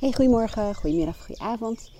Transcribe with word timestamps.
Hey, 0.00 0.12
goedemorgen, 0.12 0.74
goedemiddag, 0.74 1.26
goedenavond. 1.26 1.90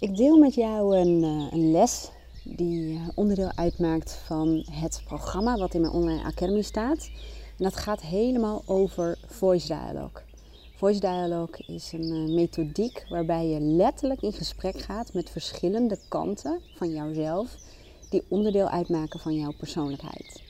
Ik 0.00 0.16
deel 0.16 0.38
met 0.38 0.54
jou 0.54 0.96
een, 0.96 1.22
uh, 1.22 1.52
een 1.52 1.70
les 1.70 2.10
die 2.42 2.92
uh, 2.92 3.08
onderdeel 3.14 3.50
uitmaakt 3.54 4.12
van 4.12 4.66
het 4.70 5.02
programma 5.04 5.56
wat 5.56 5.74
in 5.74 5.80
mijn 5.80 5.92
online 5.92 6.24
academy 6.24 6.62
staat. 6.62 7.10
En 7.58 7.64
dat 7.64 7.76
gaat 7.76 8.00
helemaal 8.00 8.62
over 8.66 9.18
voice 9.26 9.66
dialogue. 9.66 10.22
Voice 10.76 11.00
dialogue 11.00 11.64
is 11.66 11.92
een 11.92 12.28
uh, 12.28 12.34
methodiek 12.34 13.06
waarbij 13.08 13.48
je 13.48 13.60
letterlijk 13.60 14.22
in 14.22 14.32
gesprek 14.32 14.80
gaat 14.80 15.12
met 15.12 15.30
verschillende 15.30 15.98
kanten 16.08 16.60
van 16.76 16.90
jouzelf 16.90 17.56
die 18.10 18.24
onderdeel 18.28 18.68
uitmaken 18.68 19.20
van 19.20 19.34
jouw 19.34 19.52
persoonlijkheid. 19.58 20.42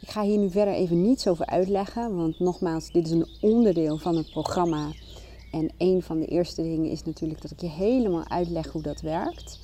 Ik 0.00 0.10
ga 0.10 0.22
hier 0.22 0.38
nu 0.38 0.50
verder 0.50 0.74
even 0.74 1.02
niets 1.02 1.26
over 1.26 1.46
uitleggen, 1.46 2.16
want 2.16 2.38
nogmaals, 2.38 2.90
dit 2.90 3.06
is 3.06 3.12
een 3.12 3.28
onderdeel 3.40 3.98
van 3.98 4.16
het 4.16 4.30
programma 4.30 4.92
en 5.50 5.70
een 5.78 6.02
van 6.02 6.20
de 6.20 6.26
eerste 6.26 6.62
dingen 6.62 6.90
is 6.90 7.02
natuurlijk 7.02 7.42
dat 7.42 7.50
ik 7.50 7.60
je 7.60 7.68
helemaal 7.68 8.28
uitleg 8.28 8.72
hoe 8.72 8.82
dat 8.82 9.00
werkt. 9.00 9.58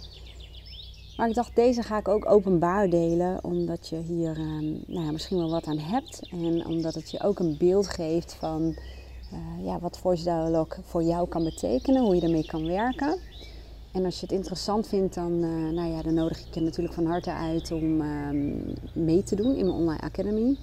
Maar 1.17 1.29
ik 1.29 1.35
dacht, 1.35 1.57
deze 1.57 1.83
ga 1.83 1.99
ik 1.99 2.09
ook 2.09 2.31
openbaar 2.31 2.89
delen, 2.89 3.45
omdat 3.45 3.89
je 3.89 3.97
hier 3.97 4.37
ehm, 4.37 4.71
nou 4.87 5.05
ja, 5.05 5.11
misschien 5.13 5.37
wel 5.37 5.51
wat 5.51 5.67
aan 5.67 5.79
hebt. 5.79 6.29
En 6.31 6.67
omdat 6.67 6.95
het 6.95 7.11
je 7.11 7.23
ook 7.23 7.39
een 7.39 7.57
beeld 7.59 7.89
geeft 7.89 8.35
van 8.35 8.77
uh, 9.33 9.65
ja, 9.65 9.79
wat 9.79 9.99
Voice 9.99 10.23
Dialogue 10.23 10.85
voor 10.85 11.03
jou 11.03 11.29
kan 11.29 11.45
betekenen, 11.45 12.03
hoe 12.03 12.15
je 12.15 12.21
ermee 12.21 12.47
kan 12.47 12.67
werken. 12.67 13.19
En 13.93 14.05
als 14.05 14.21
je 14.21 14.27
het 14.27 14.35
interessant 14.35 14.89
vindt, 14.89 15.15
dan, 15.15 15.33
uh, 15.33 15.73
nou 15.73 15.91
ja, 15.91 16.03
dan 16.03 16.15
nodig 16.15 16.47
ik 16.47 16.55
je 16.55 16.61
natuurlijk 16.61 16.95
van 16.95 17.07
harte 17.07 17.33
uit 17.33 17.73
om 17.73 18.01
ehm, 18.01 18.57
mee 18.93 19.23
te 19.23 19.37
doen 19.37 19.55
in 19.55 19.65
mijn 19.65 19.79
online 19.79 20.01
academy 20.01 20.57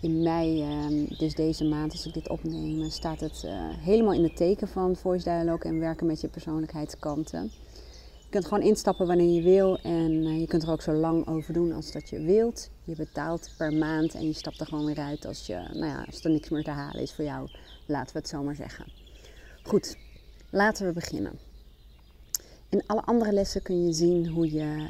in 0.00 0.22
mei, 0.22 0.62
ehm, 0.62 1.18
dus 1.18 1.34
deze 1.34 1.64
maand 1.64 1.92
als 1.92 2.06
ik 2.06 2.14
dit 2.14 2.28
opneem, 2.28 2.90
staat 2.90 3.20
het 3.20 3.42
eh, 3.44 3.52
helemaal 3.78 4.12
in 4.12 4.22
het 4.22 4.36
teken 4.36 4.68
van 4.68 4.96
voice 4.96 5.24
dialogue 5.24 5.70
en 5.70 5.78
werken 5.78 6.06
met 6.06 6.20
je 6.20 6.28
persoonlijkheidskanten. 6.28 7.50
Je 8.18 8.30
kunt 8.30 8.44
gewoon 8.44 8.62
instappen 8.62 9.06
wanneer 9.06 9.34
je 9.34 9.42
wil 9.42 9.78
en 9.78 10.24
eh, 10.24 10.40
je 10.40 10.46
kunt 10.46 10.62
er 10.62 10.70
ook 10.70 10.82
zo 10.82 10.92
lang 10.92 11.26
over 11.26 11.52
doen 11.52 11.72
als 11.72 11.92
dat 11.92 12.08
je 12.08 12.20
wilt. 12.20 12.70
Je 12.84 12.94
betaalt 12.94 13.50
per 13.56 13.72
maand 13.72 14.14
en 14.14 14.26
je 14.26 14.32
stapt 14.32 14.60
er 14.60 14.66
gewoon 14.66 14.86
weer 14.86 14.98
uit 14.98 15.26
als, 15.26 15.46
je, 15.46 15.54
nou 15.54 15.86
ja, 15.86 16.04
als 16.06 16.24
er 16.24 16.30
niks 16.30 16.48
meer 16.48 16.64
te 16.64 16.70
halen 16.70 17.02
is 17.02 17.12
voor 17.12 17.24
jou. 17.24 17.48
Laten 17.86 18.12
we 18.12 18.18
het 18.18 18.28
zo 18.28 18.42
maar 18.42 18.56
zeggen. 18.56 18.86
Goed, 19.62 19.96
laten 20.50 20.86
we 20.86 20.92
beginnen. 20.92 21.38
In 22.68 22.82
alle 22.86 23.02
andere 23.02 23.32
lessen 23.32 23.62
kun 23.62 23.86
je 23.86 23.92
zien 23.92 24.28
hoe 24.28 24.52
je 24.52 24.88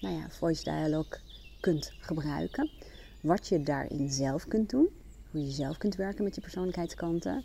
nou 0.00 0.14
ja, 0.14 0.26
voice 0.28 0.64
dialogue 0.64 1.18
kunt 1.60 1.92
gebruiken 2.00 2.70
wat 3.22 3.48
je 3.48 3.62
daarin 3.62 4.10
zelf 4.10 4.48
kunt 4.48 4.70
doen. 4.70 4.88
Hoe 5.30 5.44
je 5.44 5.50
zelf 5.50 5.76
kunt 5.76 5.96
werken 5.96 6.24
met 6.24 6.34
je 6.34 6.40
persoonlijkheidskanten. 6.40 7.44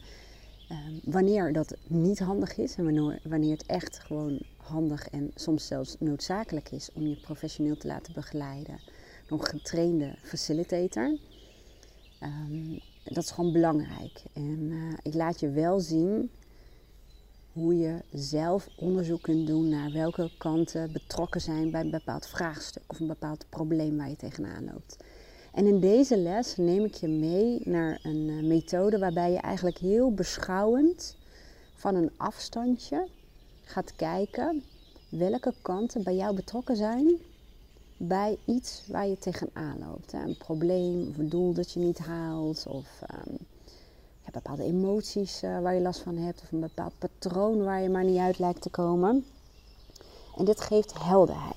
Ehm, 0.70 0.94
wanneer 1.04 1.54
dat 1.54 1.78
niet 1.88 2.20
handig 2.20 2.58
is 2.58 2.76
en 2.76 2.84
wanneer, 2.84 3.20
wanneer 3.24 3.52
het 3.52 3.66
echt 3.66 4.00
gewoon 4.00 4.40
handig 4.58 5.08
en 5.10 5.32
soms 5.36 5.68
zelfs 5.68 5.96
noodzakelijk 6.00 6.72
is 6.72 6.90
om 6.94 7.08
je 7.08 7.16
professioneel 7.16 7.78
te 7.78 7.88
laten 7.88 8.14
begeleiden 8.14 8.80
door 9.28 9.40
een 9.40 9.46
getrainde 9.46 10.16
facilitator. 10.24 11.18
Um, 12.24 12.80
dat 13.04 13.24
is 13.24 13.32
gewoon 13.32 13.52
belangrijk. 13.52 14.24
En 14.34 14.60
uh, 14.72 14.94
ik 15.02 15.14
laat 15.14 15.40
je 15.40 15.50
wel 15.50 15.80
zien 15.80 16.30
hoe 17.54 17.78
je 17.78 18.02
zelf 18.12 18.68
onderzoek 18.78 19.22
kunt 19.22 19.48
doen 19.48 19.70
naar 19.70 19.92
welke 19.92 20.32
kanten 20.38 20.92
betrokken 20.92 21.42
zijn 21.42 21.72
bij 21.72 21.82
een 21.82 21.90
bepaald 21.90 22.28
vraagstuk 22.28 22.84
of 22.88 23.00
een 23.00 23.08
bepaald 23.08 23.46
probleem 23.50 23.98
waar 23.98 24.10
je 24.10 24.16
tegenaan 24.16 24.66
loopt. 24.66 24.98
En 25.54 25.66
in 25.66 25.80
deze 25.80 26.18
les 26.18 26.58
neem 26.58 26.84
ik 26.84 26.94
je 26.94 27.08
mee 27.08 27.62
naar 27.64 28.00
een 28.04 28.30
eh, 28.30 28.44
methode 28.44 29.00
waarbij 29.00 29.32
je 29.32 29.38
eigenlijk 29.38 29.78
heel 29.78 30.14
beschouwend 30.14 31.18
van 31.76 31.96
een 31.96 32.12
afstandje 32.18 33.08
gaat 33.64 33.96
kijken 33.96 34.64
welke 35.10 35.54
kanten 35.62 36.04
bij 36.04 36.16
jou 36.16 36.36
betrokken 36.36 36.76
zijn 36.76 37.16
bij 37.98 38.38
iets 38.46 38.84
waar 38.88 39.08
je 39.08 39.18
tegenaan 39.18 39.78
loopt. 39.80 40.14
Een 40.14 40.38
probleem 40.38 41.08
of 41.10 41.18
een 41.18 41.30
doel 41.30 41.54
dat 41.54 41.72
je 41.72 41.80
niet 41.80 41.98
haalt 41.98 42.66
of 42.68 43.02
ja, 44.24 44.32
bepaalde 44.32 44.64
emoties 44.64 45.44
uh, 45.44 45.60
waar 45.60 45.74
je 45.74 45.82
last 45.82 46.00
van 46.00 46.18
hebt 46.18 46.42
of 46.42 46.52
een 46.52 46.60
bepaald 46.60 46.94
patroon 46.98 47.64
waar 47.64 47.82
je 47.82 47.90
maar 47.90 48.04
niet 48.04 48.18
uit 48.18 48.40
lijkt 48.40 48.62
te 48.62 48.70
komen. 48.70 49.26
En 50.38 50.46
dit 50.46 50.62
geeft 50.62 51.04
helderheid. 51.04 51.57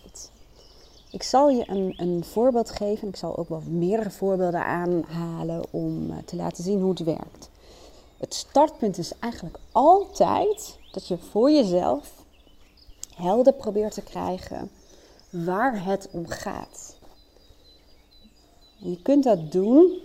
Ik 1.11 1.23
zal 1.23 1.49
je 1.49 1.65
een, 1.69 1.95
een 1.97 2.25
voorbeeld 2.25 2.71
geven. 2.71 3.09
Ik 3.09 3.17
zal 3.17 3.37
ook 3.37 3.49
wel 3.49 3.63
meerdere 3.67 4.11
voorbeelden 4.11 4.65
aanhalen 4.65 5.63
om 5.71 6.11
eh, 6.11 6.17
te 6.25 6.37
laten 6.37 6.65
zien 6.65 6.81
hoe 6.81 6.91
het 6.91 7.05
werkt. 7.05 7.51
Het 8.19 8.35
startpunt 8.35 8.99
is 8.99 9.19
eigenlijk 9.19 9.59
altijd 9.73 10.79
dat 10.93 11.09
je 11.09 11.19
voor 11.19 11.51
jezelf 11.51 12.25
helder 13.15 13.53
probeert 13.53 13.95
te 13.95 14.03
krijgen 14.03 14.71
waar 15.31 15.85
het 15.85 16.09
om 16.11 16.27
gaat. 16.27 16.99
Je 18.77 19.03
kunt 19.03 19.25
dat 19.25 19.53
doen 19.53 20.03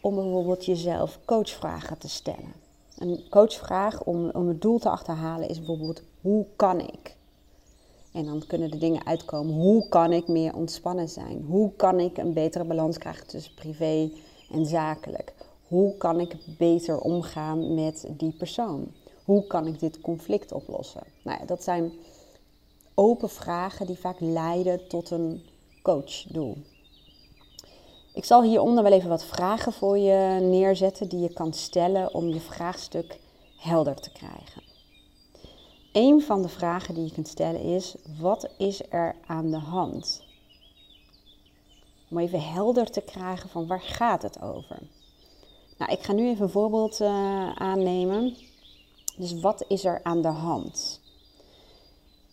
om 0.00 0.14
bijvoorbeeld 0.14 0.64
jezelf 0.64 1.18
coachvragen 1.24 1.98
te 1.98 2.08
stellen. 2.08 2.52
Een 2.98 3.24
coachvraag 3.30 4.04
om, 4.04 4.30
om 4.30 4.48
het 4.48 4.62
doel 4.62 4.78
te 4.78 4.88
achterhalen 4.88 5.48
is 5.48 5.58
bijvoorbeeld: 5.58 6.02
hoe 6.20 6.46
kan 6.56 6.80
ik? 6.80 7.16
En 8.18 8.24
dan 8.24 8.42
kunnen 8.46 8.70
de 8.70 8.78
dingen 8.78 9.06
uitkomen. 9.06 9.54
Hoe 9.54 9.88
kan 9.88 10.12
ik 10.12 10.28
meer 10.28 10.54
ontspannen 10.54 11.08
zijn? 11.08 11.44
Hoe 11.48 11.72
kan 11.76 12.00
ik 12.00 12.16
een 12.18 12.32
betere 12.32 12.64
balans 12.64 12.98
krijgen 12.98 13.26
tussen 13.26 13.54
privé 13.54 14.10
en 14.50 14.66
zakelijk? 14.66 15.32
Hoe 15.68 15.96
kan 15.96 16.20
ik 16.20 16.36
beter 16.58 17.00
omgaan 17.00 17.74
met 17.74 18.08
die 18.10 18.32
persoon? 18.32 18.92
Hoe 19.24 19.46
kan 19.46 19.66
ik 19.66 19.80
dit 19.80 20.00
conflict 20.00 20.52
oplossen? 20.52 21.02
Nou 21.22 21.38
ja, 21.40 21.46
dat 21.46 21.62
zijn 21.62 21.92
open 22.94 23.30
vragen 23.30 23.86
die 23.86 23.98
vaak 23.98 24.20
leiden 24.20 24.88
tot 24.88 25.10
een 25.10 25.42
coachdoel. 25.82 26.56
Ik 28.14 28.24
zal 28.24 28.42
hieronder 28.42 28.82
wel 28.82 28.92
even 28.92 29.08
wat 29.08 29.24
vragen 29.24 29.72
voor 29.72 29.98
je 29.98 30.40
neerzetten 30.40 31.08
die 31.08 31.20
je 31.20 31.32
kan 31.32 31.52
stellen 31.52 32.14
om 32.14 32.28
je 32.28 32.40
vraagstuk 32.40 33.18
helder 33.56 33.94
te 33.94 34.10
krijgen. 34.12 34.67
Een 35.98 36.22
van 36.22 36.42
de 36.42 36.48
vragen 36.48 36.94
die 36.94 37.04
je 37.04 37.12
kunt 37.12 37.28
stellen 37.28 37.60
is: 37.60 37.94
wat 38.18 38.48
is 38.58 38.82
er 38.90 39.16
aan 39.26 39.50
de 39.50 39.58
hand? 39.58 40.24
Om 42.10 42.18
even 42.18 42.42
helder 42.42 42.90
te 42.90 43.00
krijgen 43.00 43.48
van 43.48 43.66
waar 43.66 43.80
gaat 43.80 44.22
het 44.22 44.42
over. 44.42 44.78
Nou, 45.78 45.92
ik 45.92 46.02
ga 46.02 46.12
nu 46.12 46.28
even 46.28 46.42
een 46.42 46.50
voorbeeld 46.50 47.00
uh, 47.00 47.52
aannemen. 47.52 48.36
Dus 49.16 49.40
wat 49.40 49.64
is 49.68 49.84
er 49.84 50.00
aan 50.02 50.22
de 50.22 50.28
hand? 50.28 51.00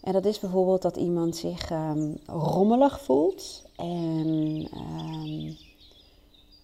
En 0.02 0.14
dat 0.14 0.26
is 0.26 0.40
bijvoorbeeld 0.40 0.82
dat 0.82 0.98
iemand 0.98 1.36
zich 1.36 1.72
um, 1.72 2.18
rommelig 2.26 3.02
voelt 3.02 3.64
en 3.76 4.68
um, 4.78 5.58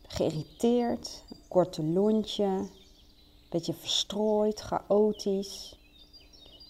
geïrriteerd, 0.07 1.23
korte 1.47 1.83
lontje, 1.83 2.43
een 2.43 2.69
beetje 3.49 3.73
verstrooid, 3.73 4.59
chaotisch 4.59 5.79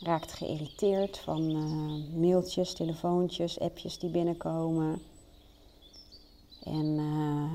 raakt 0.04 0.34
geïrriteerd 0.34 1.18
van 1.18 1.50
uh, 1.50 2.20
mailtjes, 2.20 2.74
telefoontjes, 2.74 3.60
appjes 3.60 4.00
die 4.00 4.10
binnenkomen. 4.10 5.02
En 6.64 6.86
uh, 6.86 7.54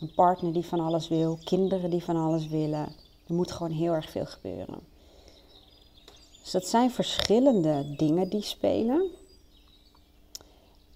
een 0.00 0.14
partner 0.14 0.52
die 0.52 0.64
van 0.64 0.80
alles 0.80 1.08
wil, 1.08 1.38
kinderen 1.44 1.90
die 1.90 2.04
van 2.04 2.16
alles 2.16 2.48
willen. 2.48 2.94
Er 3.26 3.34
moet 3.34 3.52
gewoon 3.52 3.72
heel 3.72 3.92
erg 3.92 4.10
veel 4.10 4.26
gebeuren. 4.26 4.78
Dus 6.42 6.50
dat 6.50 6.66
zijn 6.66 6.90
verschillende 6.90 7.94
dingen 7.96 8.28
die 8.28 8.42
spelen. 8.42 9.10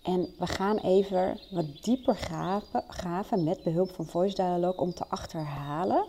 En 0.02 0.34
we 0.38 0.46
gaan 0.46 0.76
even 0.76 1.40
wat 1.50 1.82
dieper 1.82 2.16
graven, 2.16 2.84
graven 2.88 3.44
met 3.44 3.62
behulp 3.62 3.90
van 3.90 4.06
Voice 4.06 4.34
Dialogue 4.34 4.80
om 4.80 4.94
te 4.94 5.08
achterhalen 5.08 6.04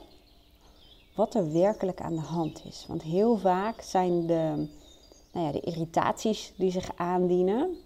wat 1.15 1.33
er 1.33 1.51
werkelijk 1.51 2.01
aan 2.01 2.15
de 2.15 2.21
hand 2.21 2.61
is. 2.65 2.85
Want 2.87 3.03
heel 3.03 3.37
vaak 3.37 3.81
zijn 3.81 4.27
de, 4.27 4.67
nou 5.31 5.45
ja, 5.45 5.51
de 5.51 5.59
irritaties 5.59 6.53
die 6.57 6.71
zich 6.71 6.91
aandienen 6.95 7.77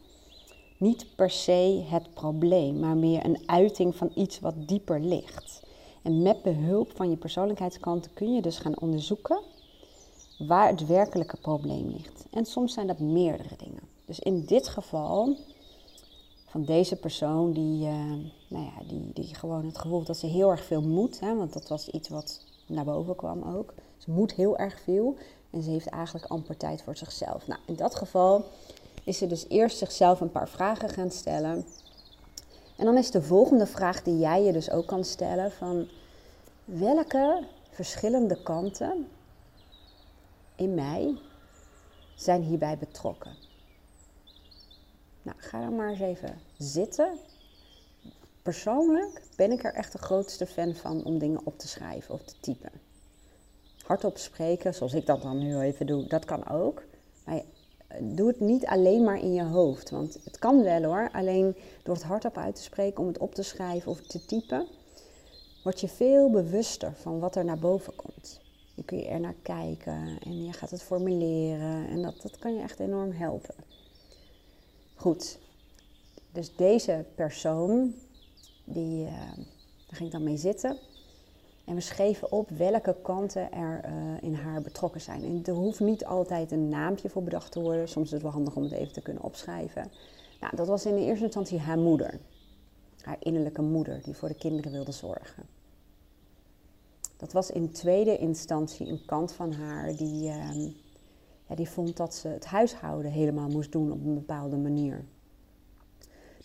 niet 0.77 1.15
per 1.15 1.29
se 1.29 1.83
het 1.89 2.13
probleem, 2.13 2.79
maar 2.79 2.97
meer 2.97 3.25
een 3.25 3.43
uiting 3.45 3.95
van 3.95 4.11
iets 4.15 4.39
wat 4.39 4.53
dieper 4.57 4.99
ligt. 4.99 5.63
En 6.01 6.21
met 6.21 6.41
behulp 6.41 6.91
van 6.95 7.09
je 7.09 7.17
persoonlijkheidskanten 7.17 8.13
kun 8.13 8.33
je 8.33 8.41
dus 8.41 8.57
gaan 8.57 8.79
onderzoeken 8.79 9.39
waar 10.37 10.67
het 10.67 10.85
werkelijke 10.85 11.37
probleem 11.37 11.87
ligt. 11.87 12.25
En 12.31 12.45
soms 12.45 12.73
zijn 12.73 12.87
dat 12.87 12.99
meerdere 12.99 13.55
dingen. 13.57 13.81
Dus 14.05 14.19
in 14.19 14.45
dit 14.45 14.67
geval 14.67 15.37
van 16.45 16.65
deze 16.65 16.95
persoon 16.95 17.53
die, 17.53 17.87
uh, 17.87 18.13
nou 18.47 18.63
ja, 18.63 18.83
die, 18.87 19.11
die 19.13 19.35
gewoon 19.35 19.65
het 19.65 19.77
gevoel 19.77 20.03
dat 20.03 20.17
ze 20.17 20.27
heel 20.27 20.49
erg 20.49 20.63
veel 20.63 20.81
moet, 20.81 21.19
hè, 21.19 21.35
want 21.35 21.53
dat 21.53 21.67
was 21.67 21.89
iets 21.89 22.09
wat 22.09 22.45
naar 22.65 22.85
boven 22.85 23.15
kwam 23.15 23.55
ook. 23.55 23.73
Ze 23.97 24.11
moet 24.11 24.33
heel 24.33 24.57
erg 24.57 24.79
veel 24.79 25.17
en 25.49 25.63
ze 25.63 25.69
heeft 25.69 25.87
eigenlijk 25.87 26.25
amper 26.25 26.57
tijd 26.57 26.81
voor 26.81 26.97
zichzelf. 26.97 27.47
Nou, 27.47 27.59
in 27.65 27.75
dat 27.75 27.95
geval 27.95 28.45
is 29.03 29.17
ze 29.17 29.27
dus 29.27 29.45
eerst 29.49 29.77
zichzelf 29.77 30.19
een 30.19 30.31
paar 30.31 30.49
vragen 30.49 30.89
gaan 30.89 31.11
stellen. 31.11 31.65
En 32.75 32.85
dan 32.85 32.97
is 32.97 33.11
de 33.11 33.21
volgende 33.21 33.65
vraag 33.65 34.03
die 34.03 34.17
jij 34.17 34.43
je 34.43 34.51
dus 34.51 34.71
ook 34.71 34.85
kan 34.85 35.03
stellen 35.03 35.51
van 35.51 35.87
welke 36.65 37.43
verschillende 37.69 38.43
kanten 38.43 39.07
in 40.55 40.73
mij 40.73 41.17
zijn 42.15 42.41
hierbij 42.41 42.77
betrokken? 42.77 43.35
Nou, 45.21 45.37
ga 45.39 45.59
dan 45.59 45.75
maar 45.75 45.89
eens 45.89 45.99
even 45.99 46.41
zitten. 46.57 47.17
Persoonlijk 48.45 49.21
ben 49.35 49.51
ik 49.51 49.63
er 49.63 49.73
echt 49.73 49.91
de 49.91 49.97
grootste 49.97 50.45
fan 50.45 50.75
van 50.75 51.03
om 51.03 51.17
dingen 51.17 51.41
op 51.43 51.59
te 51.59 51.67
schrijven 51.67 52.13
of 52.13 52.21
te 52.21 52.39
typen. 52.39 52.71
Hardop 53.85 54.17
spreken, 54.17 54.73
zoals 54.73 54.93
ik 54.93 55.05
dat 55.05 55.21
dan 55.21 55.37
nu 55.37 55.59
even 55.59 55.85
doe, 55.85 56.07
dat 56.07 56.25
kan 56.25 56.47
ook. 56.49 56.83
Maar 57.23 57.41
doe 57.99 58.27
het 58.27 58.39
niet 58.39 58.65
alleen 58.65 59.03
maar 59.03 59.19
in 59.19 59.33
je 59.33 59.43
hoofd. 59.43 59.89
Want 59.89 60.19
het 60.23 60.39
kan 60.39 60.63
wel 60.63 60.83
hoor. 60.83 61.09
Alleen 61.11 61.55
door 61.83 61.95
het 61.95 62.03
hardop 62.03 62.37
uit 62.37 62.55
te 62.55 62.61
spreken, 62.61 63.01
om 63.01 63.07
het 63.07 63.17
op 63.17 63.35
te 63.35 63.43
schrijven 63.43 63.91
of 63.91 64.01
te 64.01 64.25
typen, 64.25 64.67
word 65.63 65.81
je 65.81 65.87
veel 65.87 66.29
bewuster 66.29 66.93
van 66.95 67.19
wat 67.19 67.35
er 67.35 67.45
naar 67.45 67.59
boven 67.59 67.95
komt. 67.95 68.41
Je 68.75 68.83
kun 68.83 68.97
je 68.97 69.07
er 69.07 69.19
naar 69.19 69.35
kijken 69.41 70.17
en 70.23 70.43
je 70.43 70.53
gaat 70.53 70.71
het 70.71 70.83
formuleren. 70.83 71.87
En 71.87 72.01
dat, 72.01 72.21
dat 72.21 72.37
kan 72.37 72.55
je 72.55 72.61
echt 72.61 72.79
enorm 72.79 73.11
helpen. 73.11 73.55
Goed, 74.95 75.39
dus 76.31 76.55
deze 76.55 77.05
persoon, 77.15 77.93
die, 78.65 79.05
uh, 79.05 79.11
daar 79.11 79.95
ging 79.95 80.05
ik 80.05 80.11
dan 80.11 80.23
mee 80.23 80.37
zitten. 80.37 80.77
En 81.65 81.75
we 81.75 81.81
schreven 81.81 82.31
op 82.31 82.49
welke 82.49 82.95
kanten 83.01 83.51
er 83.51 83.85
uh, 83.85 83.91
in 84.21 84.33
haar 84.33 84.61
betrokken 84.61 85.01
zijn. 85.01 85.23
En 85.23 85.41
er 85.45 85.53
hoeft 85.53 85.79
niet 85.79 86.05
altijd 86.05 86.51
een 86.51 86.69
naampje 86.69 87.09
voor 87.09 87.23
bedacht 87.23 87.51
te 87.51 87.61
worden. 87.61 87.87
Soms 87.87 88.05
is 88.05 88.11
het 88.11 88.21
wel 88.21 88.31
handig 88.31 88.55
om 88.55 88.63
het 88.63 88.71
even 88.71 88.93
te 88.93 89.01
kunnen 89.01 89.23
opschrijven. 89.23 89.91
Nou, 90.39 90.55
dat 90.55 90.67
was 90.67 90.85
in 90.85 90.95
de 90.95 91.01
eerste 91.01 91.23
instantie 91.23 91.59
haar 91.59 91.77
moeder. 91.77 92.19
Haar 93.01 93.17
innerlijke 93.19 93.61
moeder, 93.61 94.01
die 94.03 94.15
voor 94.15 94.27
de 94.27 94.35
kinderen 94.35 94.71
wilde 94.71 94.91
zorgen. 94.91 95.43
Dat 97.17 97.31
was 97.31 97.51
in 97.51 97.71
tweede 97.71 98.17
instantie 98.17 98.87
een 98.87 99.05
kant 99.05 99.33
van 99.33 99.53
haar 99.53 99.95
die, 99.95 100.23
uh, 100.23 100.65
ja, 101.47 101.55
die 101.55 101.69
vond 101.69 101.97
dat 101.97 102.15
ze 102.15 102.27
het 102.27 102.45
huishouden 102.45 103.11
helemaal 103.11 103.49
moest 103.49 103.71
doen 103.71 103.91
op 103.91 104.05
een 104.05 104.13
bepaalde 104.13 104.57
manier. 104.57 105.05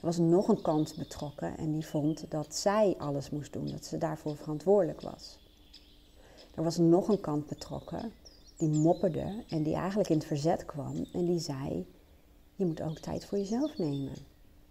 Er 0.00 0.06
was 0.06 0.18
nog 0.18 0.48
een 0.48 0.62
kant 0.62 0.94
betrokken 0.96 1.56
en 1.56 1.72
die 1.72 1.86
vond 1.86 2.30
dat 2.30 2.54
zij 2.54 2.94
alles 2.98 3.30
moest 3.30 3.52
doen, 3.52 3.66
dat 3.66 3.84
ze 3.84 3.98
daarvoor 3.98 4.36
verantwoordelijk 4.36 5.00
was. 5.00 5.38
Er 6.54 6.62
was 6.62 6.76
nog 6.76 7.08
een 7.08 7.20
kant 7.20 7.46
betrokken 7.46 8.12
die 8.56 8.68
mopperde 8.68 9.44
en 9.48 9.62
die 9.62 9.74
eigenlijk 9.74 10.08
in 10.08 10.16
het 10.16 10.26
verzet 10.26 10.64
kwam 10.64 11.06
en 11.12 11.24
die 11.24 11.38
zei: 11.38 11.86
Je 12.54 12.64
moet 12.64 12.82
ook 12.82 12.98
tijd 12.98 13.24
voor 13.24 13.38
jezelf 13.38 13.78
nemen. 13.78 14.12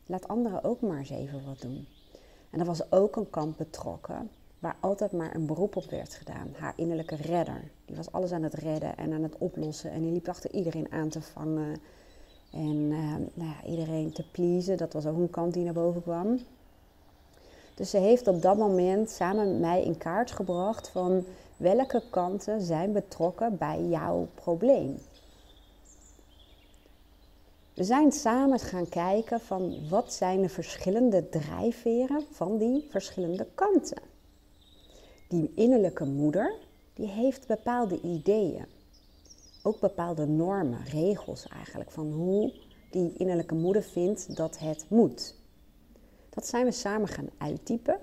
Laat 0.05 0.27
anderen 0.27 0.63
ook 0.63 0.81
maar 0.81 0.97
eens 0.97 1.09
even 1.09 1.45
wat 1.45 1.61
doen. 1.61 1.87
En 2.49 2.59
er 2.59 2.65
was 2.65 2.91
ook 2.91 3.15
een 3.15 3.29
kant 3.29 3.57
betrokken 3.57 4.29
waar 4.59 4.77
altijd 4.79 5.11
maar 5.11 5.35
een 5.35 5.45
beroep 5.45 5.75
op 5.75 5.89
werd 5.89 6.13
gedaan. 6.13 6.53
Haar 6.57 6.73
innerlijke 6.75 7.15
redder. 7.15 7.71
Die 7.85 7.95
was 7.95 8.11
alles 8.11 8.31
aan 8.31 8.43
het 8.43 8.53
redden 8.53 8.97
en 8.97 9.13
aan 9.13 9.23
het 9.23 9.37
oplossen 9.37 9.91
en 9.91 10.01
die 10.01 10.11
liep 10.11 10.27
achter 10.27 10.51
iedereen 10.51 10.91
aan 10.91 11.09
te 11.09 11.21
vangen 11.21 11.81
en 12.51 12.75
uh, 12.75 13.15
nou 13.33 13.49
ja, 13.49 13.69
iedereen 13.69 14.11
te 14.11 14.23
pleasen, 14.31 14.77
dat 14.77 14.93
was 14.93 15.05
ook 15.05 15.17
een 15.17 15.29
kant 15.29 15.53
die 15.53 15.63
naar 15.63 15.73
boven 15.73 16.01
kwam. 16.01 16.39
Dus 17.75 17.89
ze 17.89 17.97
heeft 17.97 18.27
op 18.27 18.41
dat 18.41 18.57
moment 18.57 19.09
samen 19.09 19.51
met 19.51 19.59
mij 19.59 19.83
in 19.83 19.97
kaart 19.97 20.31
gebracht 20.31 20.89
van 20.89 21.25
welke 21.57 22.03
kanten 22.09 22.61
zijn 22.61 22.91
betrokken 22.91 23.57
bij 23.57 23.83
jouw 23.83 24.27
probleem. 24.33 24.97
We 27.73 27.83
zijn 27.83 28.11
samen 28.11 28.59
gaan 28.59 28.89
kijken 28.89 29.39
van 29.39 29.89
wat 29.89 30.13
zijn 30.13 30.41
de 30.41 30.49
verschillende 30.49 31.29
drijfveren 31.29 32.23
van 32.31 32.57
die 32.57 32.87
verschillende 32.89 33.47
kanten. 33.55 34.01
Die 35.27 35.51
innerlijke 35.55 36.05
moeder, 36.05 36.53
die 36.93 37.07
heeft 37.07 37.47
bepaalde 37.47 38.01
ideeën 38.01 38.65
ook 39.63 39.79
bepaalde 39.79 40.25
normen, 40.25 40.83
regels 40.83 41.47
eigenlijk, 41.47 41.91
van 41.91 42.11
hoe 42.11 42.53
die 42.91 43.13
innerlijke 43.17 43.55
moeder 43.55 43.83
vindt 43.83 44.35
dat 44.35 44.59
het 44.59 44.85
moet. 44.87 45.35
Dat 46.29 46.47
zijn 46.47 46.65
we 46.65 46.71
samen 46.71 47.07
gaan 47.07 47.29
uittypen. 47.37 47.99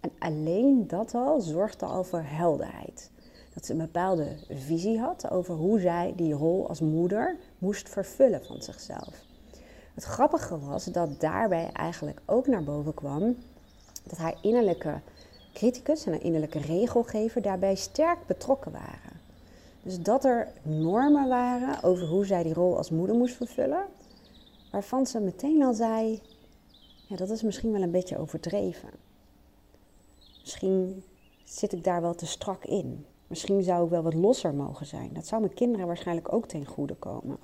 En 0.00 0.10
alleen 0.18 0.86
dat 0.86 1.14
al 1.14 1.40
zorgde 1.40 1.86
al 1.86 2.04
voor 2.04 2.22
helderheid. 2.22 3.10
Dat 3.54 3.66
ze 3.66 3.72
een 3.72 3.78
bepaalde 3.78 4.36
visie 4.48 4.98
had 4.98 5.30
over 5.30 5.54
hoe 5.54 5.80
zij 5.80 6.12
die 6.16 6.32
rol 6.32 6.68
als 6.68 6.80
moeder 6.80 7.36
moest 7.58 7.88
vervullen 7.88 8.44
van 8.44 8.62
zichzelf. 8.62 9.26
Het 9.94 10.04
grappige 10.04 10.58
was 10.58 10.84
dat 10.84 11.20
daarbij 11.20 11.70
eigenlijk 11.72 12.20
ook 12.26 12.46
naar 12.46 12.64
boven 12.64 12.94
kwam 12.94 13.36
dat 14.06 14.18
haar 14.18 14.38
innerlijke 14.42 15.00
criticus 15.52 16.04
en 16.06 16.12
haar 16.12 16.22
innerlijke 16.22 16.58
regelgever 16.58 17.42
daarbij 17.42 17.74
sterk 17.74 18.26
betrokken 18.26 18.72
waren. 18.72 19.17
Dus 19.88 20.00
dat 20.00 20.24
er 20.24 20.52
normen 20.62 21.28
waren 21.28 21.82
over 21.82 22.06
hoe 22.06 22.26
zij 22.26 22.42
die 22.42 22.54
rol 22.54 22.76
als 22.76 22.90
moeder 22.90 23.16
moest 23.16 23.36
vervullen, 23.36 23.86
waarvan 24.70 25.06
ze 25.06 25.20
meteen 25.20 25.62
al 25.62 25.74
zei: 25.74 26.20
ja, 27.06 27.16
dat 27.16 27.30
is 27.30 27.42
misschien 27.42 27.72
wel 27.72 27.82
een 27.82 27.90
beetje 27.90 28.18
overdreven. 28.18 28.88
Misschien 30.40 31.04
zit 31.44 31.72
ik 31.72 31.84
daar 31.84 32.00
wel 32.00 32.14
te 32.14 32.26
strak 32.26 32.64
in. 32.64 33.06
Misschien 33.26 33.62
zou 33.62 33.84
ik 33.84 33.90
wel 33.90 34.02
wat 34.02 34.14
losser 34.14 34.54
mogen 34.54 34.86
zijn. 34.86 35.10
Dat 35.12 35.26
zou 35.26 35.40
mijn 35.40 35.54
kinderen 35.54 35.86
waarschijnlijk 35.86 36.32
ook 36.32 36.46
ten 36.46 36.66
goede 36.66 36.94
komen. 36.94 37.38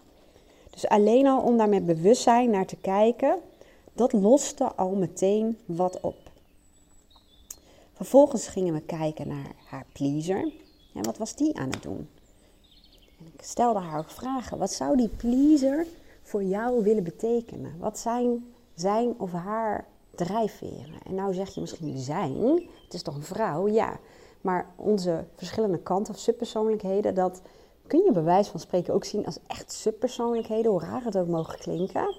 Dus 0.70 0.88
alleen 0.88 1.26
al 1.26 1.42
om 1.42 1.56
daar 1.56 1.68
met 1.68 1.86
bewustzijn 1.86 2.50
naar 2.50 2.66
te 2.66 2.76
kijken, 2.76 3.38
dat 3.92 4.12
loste 4.12 4.74
al 4.74 4.94
meteen 4.94 5.58
wat 5.64 6.00
op. 6.00 6.30
Vervolgens 7.92 8.46
gingen 8.46 8.74
we 8.74 8.80
kijken 8.80 9.28
naar 9.28 9.52
haar 9.66 9.86
pleaser. 9.92 10.52
En 10.94 11.02
wat 11.02 11.18
was 11.18 11.34
die 11.34 11.58
aan 11.58 11.70
het 11.70 11.82
doen? 11.82 12.08
Ik 13.18 13.42
stelde 13.42 13.78
haar 13.78 13.98
ook 13.98 14.10
vragen. 14.10 14.58
Wat 14.58 14.72
zou 14.72 14.96
die 14.96 15.08
pleaser 15.08 15.86
voor 16.22 16.42
jou 16.42 16.82
willen 16.82 17.04
betekenen? 17.04 17.78
Wat 17.78 17.98
zijn 17.98 18.54
zijn 18.74 19.14
of 19.18 19.32
haar 19.32 19.86
drijfveren? 20.14 21.02
En 21.06 21.14
nou 21.14 21.34
zeg 21.34 21.54
je 21.54 21.60
misschien 21.60 21.98
zijn, 21.98 22.68
het 22.84 22.94
is 22.94 23.02
toch 23.02 23.14
een 23.14 23.22
vrouw? 23.22 23.68
Ja, 23.68 23.98
maar 24.40 24.66
onze 24.76 25.24
verschillende 25.34 25.78
kanten 25.78 26.14
of 26.14 26.20
subpersoonlijkheden, 26.20 27.14
dat 27.14 27.42
kun 27.86 28.04
je 28.04 28.12
bij 28.12 28.22
wijze 28.22 28.50
van 28.50 28.60
spreken 28.60 28.94
ook 28.94 29.04
zien 29.04 29.26
als 29.26 29.38
echt 29.46 29.72
subpersoonlijkheden, 29.72 30.70
hoe 30.70 30.80
raar 30.80 31.04
het 31.04 31.18
ook 31.18 31.28
mogen 31.28 31.58
klinken. 31.58 32.14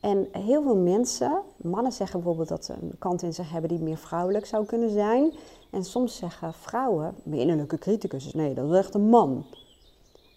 En 0.00 0.28
heel 0.32 0.62
veel 0.62 0.76
mensen, 0.76 1.42
mannen 1.56 1.92
zeggen 1.92 2.20
bijvoorbeeld 2.20 2.48
dat 2.48 2.64
ze 2.64 2.72
een 2.72 2.98
kant 2.98 3.22
in 3.22 3.34
zich 3.34 3.50
hebben 3.50 3.70
die 3.70 3.78
meer 3.78 3.96
vrouwelijk 3.96 4.46
zou 4.46 4.66
kunnen 4.66 4.90
zijn. 4.90 5.32
En 5.70 5.84
soms 5.84 6.16
zeggen 6.16 6.54
vrouwen, 6.54 7.14
mijn 7.22 7.40
innerlijke 7.40 7.78
criticus, 7.78 8.32
nee, 8.32 8.54
dat 8.54 8.70
is 8.70 8.76
echt 8.76 8.94
een 8.94 9.08
man. 9.08 9.44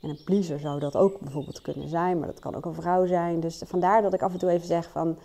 En 0.08 0.14
een 0.14 0.24
pleaser 0.24 0.60
zou 0.60 0.80
dat 0.80 0.96
ook 0.96 1.20
bijvoorbeeld 1.20 1.62
kunnen 1.62 1.90
zijn, 1.90 2.20
maar 2.20 2.28
dat 2.28 2.40
kan 2.40 2.56
ook 2.56 2.66
een 2.66 2.74
vrouw 2.74 3.06
zijn. 3.06 3.40
Dus 3.40 3.62
vandaar 3.66 4.02
dat 4.02 4.14
ik 4.14 4.22
af 4.22 4.34
en 4.34 4.40
toe 4.40 4.50
even 4.50 4.68
zeg 4.68 4.90
van, 4.90 5.18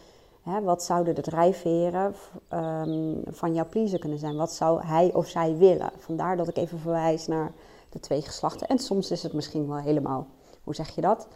hè, 0.43 0.61
wat 0.61 0.83
zouden 0.83 1.15
de 1.15 1.23
drijfveren 1.23 2.15
um, 2.53 3.23
van 3.27 3.55
jouw 3.55 3.69
pleaser 3.69 3.99
kunnen 3.99 4.19
zijn? 4.19 4.37
Wat 4.37 4.53
zou 4.53 4.85
hij 4.85 5.13
of 5.15 5.29
zij 5.29 5.57
willen? 5.57 5.91
Vandaar 5.97 6.37
dat 6.37 6.49
ik 6.49 6.57
even 6.57 6.79
verwijs 6.79 7.27
naar 7.27 7.53
de 7.91 8.01
twee 8.01 8.23
geslachten. 8.23 8.67
En 8.67 8.79
soms 8.79 9.11
is 9.11 9.23
het 9.23 9.33
misschien 9.33 9.69
wel 9.69 9.79
helemaal, 9.79 10.27
hoe 10.65 10.75
zeg 10.75 10.95
je 10.95 11.01
dat? 11.01 11.27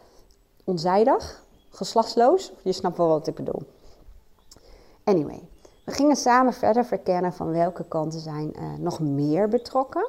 Onzijdig, 0.65 1.45
geslachtsloos. 1.71 2.53
Je 2.63 2.73
snapt 2.73 2.97
wel 2.97 3.09
wat 3.09 3.27
ik 3.27 3.35
bedoel. 3.35 3.63
Anyway, 5.05 5.49
we 5.85 5.93
gingen 5.93 6.17
samen 6.17 6.53
verder 6.53 6.85
verkennen 6.85 7.33
van 7.33 7.51
welke 7.51 7.85
kanten 7.85 8.21
zijn 8.21 8.53
uh, 8.57 8.75
nog 8.79 9.01
meer 9.01 9.49
betrokken 9.49 10.09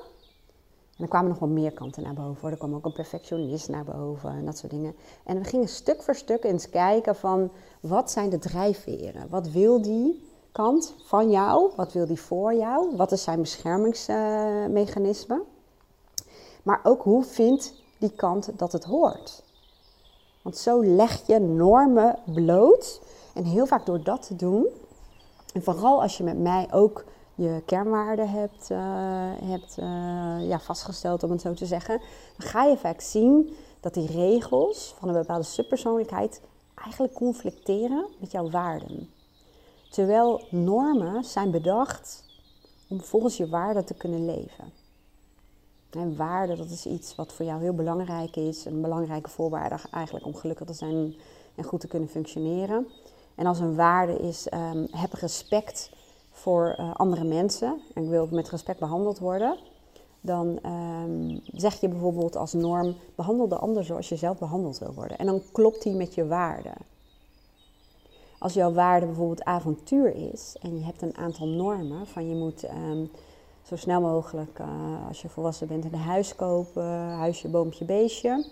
en 0.98 1.04
er 1.04 1.10
kwamen 1.10 1.30
nog 1.30 1.40
wel 1.40 1.50
meer 1.50 1.72
kanten 1.72 2.04
naar 2.04 2.14
boven. 2.14 2.52
Er 2.52 2.58
kwam 2.58 2.76
ook 2.76 2.86
een 2.86 2.94
perfectionist 2.94 3.70
naar 3.70 3.84
boven 3.84 4.30
en 4.30 4.46
dat 4.46 4.58
soort 4.58 4.72
dingen. 4.72 4.96
En 5.24 5.38
we 5.38 5.44
gingen 5.44 5.68
stuk 5.68 6.04
voor 6.04 6.16
stuk 6.16 6.44
eens 6.44 6.70
kijken 6.70 7.16
van 7.16 7.52
wat 7.80 8.12
zijn 8.12 8.30
de 8.30 8.40
drijfveren? 8.40 9.30
Wat 9.30 9.50
wil 9.50 9.82
die 9.82 10.28
kant 10.52 10.96
van 11.06 11.30
jou? 11.30 11.72
Wat 11.76 11.94
wil 11.94 12.08
die 12.08 12.22
voor 12.22 12.54
jou? 12.54 12.96
Wat 12.96 13.12
is 13.12 13.24
zijn 13.24 13.42
beschermingsmechanisme? 13.42 15.44
maar 16.68 16.80
ook 16.84 17.04
hoe 17.04 17.24
vindt 17.24 17.74
die 17.98 18.12
kant 18.12 18.60
dat 18.60 18.72
het 18.72 18.84
hoort? 18.84 19.44
Want 20.42 20.58
zo 20.58 20.84
leg 20.84 21.28
je 21.28 21.40
normen 21.40 22.20
bloot. 22.26 23.02
En 23.34 23.44
heel 23.44 23.66
vaak 23.66 23.86
door 23.86 24.04
dat 24.04 24.28
te 24.28 24.36
doen, 24.36 24.68
en 25.54 25.64
vooral 25.64 26.02
als 26.02 26.18
je 26.18 26.24
met 26.24 26.40
mij 26.40 26.68
ook 26.72 27.04
je 27.38 27.62
kernwaarden 27.66 28.30
hebt, 28.30 28.70
uh, 28.70 28.80
hebt 29.44 29.78
uh, 29.80 30.50
ja, 30.50 30.60
vastgesteld, 30.60 31.24
om 31.24 31.32
het 31.32 31.42
zo 31.42 31.54
te 31.54 31.66
zeggen, 31.66 32.02
dan 32.38 32.48
ga 32.48 32.64
je 32.64 32.78
vaak 32.78 33.02
zien 33.02 33.56
dat 33.80 33.94
die 33.94 34.08
regels 34.08 34.96
van 35.00 35.08
een 35.08 35.14
bepaalde 35.14 35.44
subpersoonlijkheid 35.44 36.42
eigenlijk 36.76 37.14
conflicteren 37.14 38.06
met 38.20 38.32
jouw 38.32 38.50
waarden. 38.50 39.10
Terwijl 39.90 40.42
normen 40.50 41.24
zijn 41.24 41.52
bedacht 41.52 42.24
om 42.90 43.02
volgens 43.02 43.38
je 43.38 43.50
waarden 43.50 43.86
te 43.86 43.94
kunnen 43.94 44.26
leven. 44.26 44.72
En 45.90 46.16
waarden, 46.16 46.58
dat 46.58 46.70
is 46.70 46.86
iets 46.86 47.16
wat 47.16 47.34
voor 47.34 47.46
jou 47.46 47.62
heel 47.62 47.74
belangrijk 47.74 48.36
is, 48.36 48.66
een 48.66 48.82
belangrijke 48.82 49.30
voorwaarde 49.30 49.80
eigenlijk 49.92 50.26
om 50.26 50.36
gelukkig 50.36 50.68
te 50.68 50.74
zijn 50.74 51.16
en 51.56 51.64
goed 51.64 51.80
te 51.80 51.88
kunnen 51.88 52.10
functioneren. 52.10 52.88
En 53.36 53.46
als 53.46 53.60
een 53.60 53.76
waarde 53.76 54.18
is, 54.18 54.48
um, 54.54 54.88
heb 54.92 55.14
respect 55.14 55.92
voor 56.38 56.76
uh, 56.80 56.96
andere 56.96 57.24
mensen 57.24 57.82
en 57.94 58.04
ik 58.04 58.10
wil 58.10 58.28
met 58.32 58.50
respect 58.50 58.80
behandeld 58.80 59.20
worden. 59.20 59.58
dan 60.22 60.60
ehm, 60.62 61.40
zeg 61.54 61.80
je 61.80 61.88
bijvoorbeeld 61.88 62.36
als 62.36 62.54
norm: 62.54 62.96
behandel 63.16 63.48
de 63.48 63.58
ander 63.58 63.84
zoals 63.84 64.10
je 64.10 64.16
zelf 64.16 64.38
behandeld 64.38 64.78
wil 64.78 64.94
worden. 64.94 65.18
En 65.18 65.26
dan 65.26 65.42
klopt 65.52 65.84
die 65.84 65.94
met 65.94 66.14
je 66.14 66.28
waarde. 66.28 66.74
Als 68.40 68.54
jouw 68.54 68.74
waarde 68.74 69.06
bijvoorbeeld 69.06 69.44
avontuur 69.44 70.16
is 70.32 70.56
en 70.62 70.78
je 70.78 70.86
hebt 70.86 71.02
een 71.02 71.18
aantal 71.18 71.48
normen 71.48 72.08
van 72.08 72.30
je 72.30 72.36
moet 72.36 72.64
ehm, 72.64 73.06
zo 73.64 73.76
snel 73.76 74.02
mogelijk, 74.02 74.60
uh, 74.60 75.08
als 75.08 75.22
je 75.22 75.30
volwassen 75.30 75.68
bent, 75.68 75.86
een 75.86 75.96
huis 75.96 76.36
kopen, 76.36 76.84
huisje, 77.10 77.48
boompje, 77.48 77.86
beestje. 77.86 78.46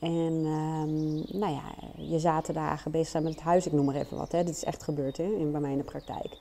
En 0.00 0.32
um, 0.46 1.14
nou 1.38 1.52
ja, 1.52 1.62
je 1.96 2.18
zaterdagen 2.18 2.90
bezig 2.90 3.08
zijn 3.08 3.22
met 3.22 3.32
het 3.32 3.42
huis, 3.42 3.66
ik 3.66 3.72
noem 3.72 3.84
maar 3.84 3.94
even 3.94 4.16
wat. 4.16 4.32
Hè. 4.32 4.44
Dit 4.44 4.54
is 4.54 4.64
echt 4.64 4.82
gebeurd 4.82 5.16
hè, 5.16 5.24
in, 5.24 5.52
bij 5.52 5.60
mij 5.60 5.70
in 5.70 5.78
de 5.78 5.84
praktijk. 5.84 6.36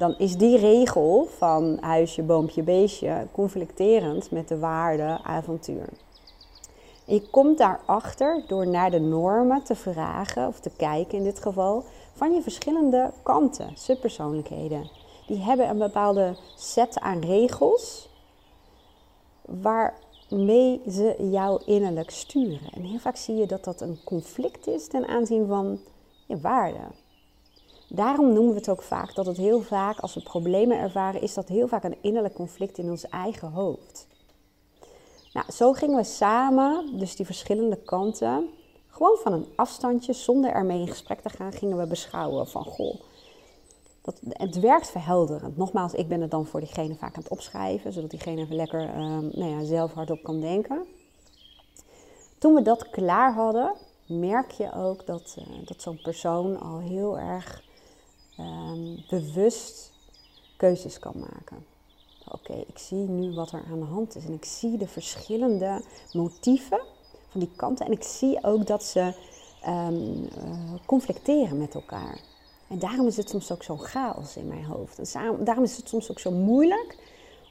Dan 0.00 0.14
is 0.18 0.36
die 0.36 0.58
regel 0.58 1.28
van 1.36 1.78
huisje, 1.80 2.22
boompje, 2.22 2.62
beestje 2.62 3.26
conflicterend 3.32 4.30
met 4.30 4.48
de 4.48 4.58
waarde 4.58 5.18
avontuur. 5.22 5.88
Je 7.04 7.30
komt 7.30 7.58
daarachter 7.58 8.44
door 8.46 8.66
naar 8.66 8.90
de 8.90 9.00
normen 9.00 9.62
te 9.62 9.74
vragen, 9.74 10.46
of 10.46 10.60
te 10.60 10.70
kijken 10.76 11.18
in 11.18 11.24
dit 11.24 11.42
geval, 11.42 11.84
van 12.12 12.32
je 12.32 12.42
verschillende 12.42 13.10
kanten, 13.22 13.70
subpersoonlijkheden. 13.74 14.90
Die 15.26 15.38
hebben 15.38 15.68
een 15.68 15.78
bepaalde 15.78 16.36
set 16.56 17.00
aan 17.00 17.20
regels 17.20 18.08
waarmee 19.42 20.80
ze 20.88 21.28
jou 21.30 21.62
innerlijk 21.64 22.10
sturen. 22.10 22.72
En 22.74 22.82
heel 22.82 22.98
vaak 22.98 23.16
zie 23.16 23.36
je 23.36 23.46
dat 23.46 23.64
dat 23.64 23.80
een 23.80 23.98
conflict 24.04 24.66
is 24.66 24.86
ten 24.86 25.06
aanzien 25.06 25.46
van 25.46 25.80
je 26.26 26.40
waarden. 26.40 27.08
Daarom 27.92 28.32
noemen 28.32 28.52
we 28.52 28.58
het 28.58 28.68
ook 28.68 28.82
vaak 28.82 29.14
dat 29.14 29.26
het 29.26 29.36
heel 29.36 29.60
vaak, 29.60 29.98
als 29.98 30.14
we 30.14 30.22
problemen 30.22 30.78
ervaren, 30.78 31.20
is 31.20 31.34
dat 31.34 31.48
heel 31.48 31.68
vaak 31.68 31.84
een 31.84 31.96
innerlijk 32.00 32.34
conflict 32.34 32.78
in 32.78 32.90
ons 32.90 33.08
eigen 33.08 33.50
hoofd. 33.50 34.06
Nou, 35.32 35.52
zo 35.52 35.72
gingen 35.72 35.96
we 35.96 36.04
samen, 36.04 36.98
dus 36.98 37.16
die 37.16 37.26
verschillende 37.26 37.76
kanten, 37.76 38.48
gewoon 38.88 39.18
van 39.22 39.32
een 39.32 39.46
afstandje, 39.56 40.12
zonder 40.12 40.50
ermee 40.50 40.80
in 40.80 40.88
gesprek 40.88 41.20
te 41.20 41.28
gaan, 41.28 41.52
gingen 41.52 41.78
we 41.78 41.86
beschouwen 41.86 42.48
van 42.48 42.64
goh. 42.64 43.00
Dat, 44.02 44.20
het 44.28 44.60
werkt 44.60 44.90
verhelderend. 44.90 45.56
Nogmaals, 45.56 45.94
ik 45.94 46.08
ben 46.08 46.20
het 46.20 46.30
dan 46.30 46.46
voor 46.46 46.60
diegene 46.60 46.94
vaak 46.94 47.16
aan 47.16 47.22
het 47.22 47.32
opschrijven, 47.32 47.92
zodat 47.92 48.10
diegene 48.10 48.40
even 48.40 48.56
lekker 48.56 48.80
uh, 48.80 49.18
nou 49.18 49.44
ja, 49.44 49.64
zelf 49.64 49.92
hardop 49.92 50.22
kan 50.22 50.40
denken. 50.40 50.86
Toen 52.38 52.54
we 52.54 52.62
dat 52.62 52.90
klaar 52.90 53.34
hadden, 53.34 53.74
merk 54.06 54.50
je 54.50 54.72
ook 54.72 55.06
dat, 55.06 55.36
uh, 55.38 55.66
dat 55.66 55.82
zo'n 55.82 56.00
persoon 56.02 56.60
al 56.60 56.78
heel 56.78 57.18
erg 57.18 57.68
um, 58.40 59.04
bewust 59.08 59.92
keuzes 60.56 60.98
kan 60.98 61.14
maken. 61.16 61.64
Oké, 62.28 62.52
ik 62.66 62.78
zie 62.78 63.08
nu 63.08 63.34
wat 63.34 63.52
er 63.52 63.62
aan 63.70 63.78
de 63.78 63.84
hand 63.84 64.16
is 64.16 64.24
en 64.24 64.32
ik 64.32 64.44
zie 64.44 64.76
de 64.76 64.86
verschillende 64.86 65.82
motieven 66.12 66.80
van 67.28 67.40
die 67.40 67.50
kanten 67.56 67.86
en 67.86 67.92
ik 67.92 68.02
zie 68.02 68.44
ook 68.44 68.66
dat 68.66 68.84
ze 68.84 69.14
um, 69.68 70.22
uh, 70.22 70.74
conflicteren 70.86 71.58
met 71.58 71.74
elkaar. 71.74 72.20
En 72.68 72.78
daarom 72.78 73.06
is 73.06 73.16
het 73.16 73.28
soms 73.28 73.52
ook 73.52 73.62
zo 73.62 73.76
chaos 73.76 74.36
in 74.36 74.46
mijn 74.46 74.64
hoofd. 74.64 75.14
En 75.14 75.44
daarom 75.44 75.64
is 75.64 75.76
het 75.76 75.88
soms 75.88 76.10
ook 76.10 76.18
zo 76.18 76.30
moeilijk 76.30 76.96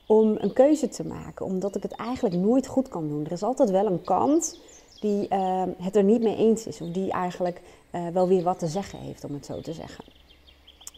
om 0.07 0.35
een 0.39 0.53
keuze 0.53 0.87
te 0.87 1.05
maken, 1.05 1.45
omdat 1.45 1.75
ik 1.75 1.83
het 1.83 1.91
eigenlijk 1.91 2.35
nooit 2.35 2.67
goed 2.67 2.87
kan 2.87 3.07
doen. 3.07 3.25
Er 3.25 3.31
is 3.31 3.43
altijd 3.43 3.69
wel 3.69 3.85
een 3.85 4.01
kant 4.01 4.59
die 4.99 5.27
uh, 5.29 5.63
het 5.77 5.95
er 5.95 6.03
niet 6.03 6.21
mee 6.21 6.35
eens 6.35 6.65
is, 6.65 6.81
of 6.81 6.89
die 6.89 7.11
eigenlijk 7.11 7.61
uh, 7.91 8.07
wel 8.07 8.27
weer 8.27 8.43
wat 8.43 8.59
te 8.59 8.67
zeggen 8.67 8.99
heeft, 8.99 9.23
om 9.23 9.33
het 9.33 9.45
zo 9.45 9.61
te 9.61 9.73
zeggen. 9.73 10.03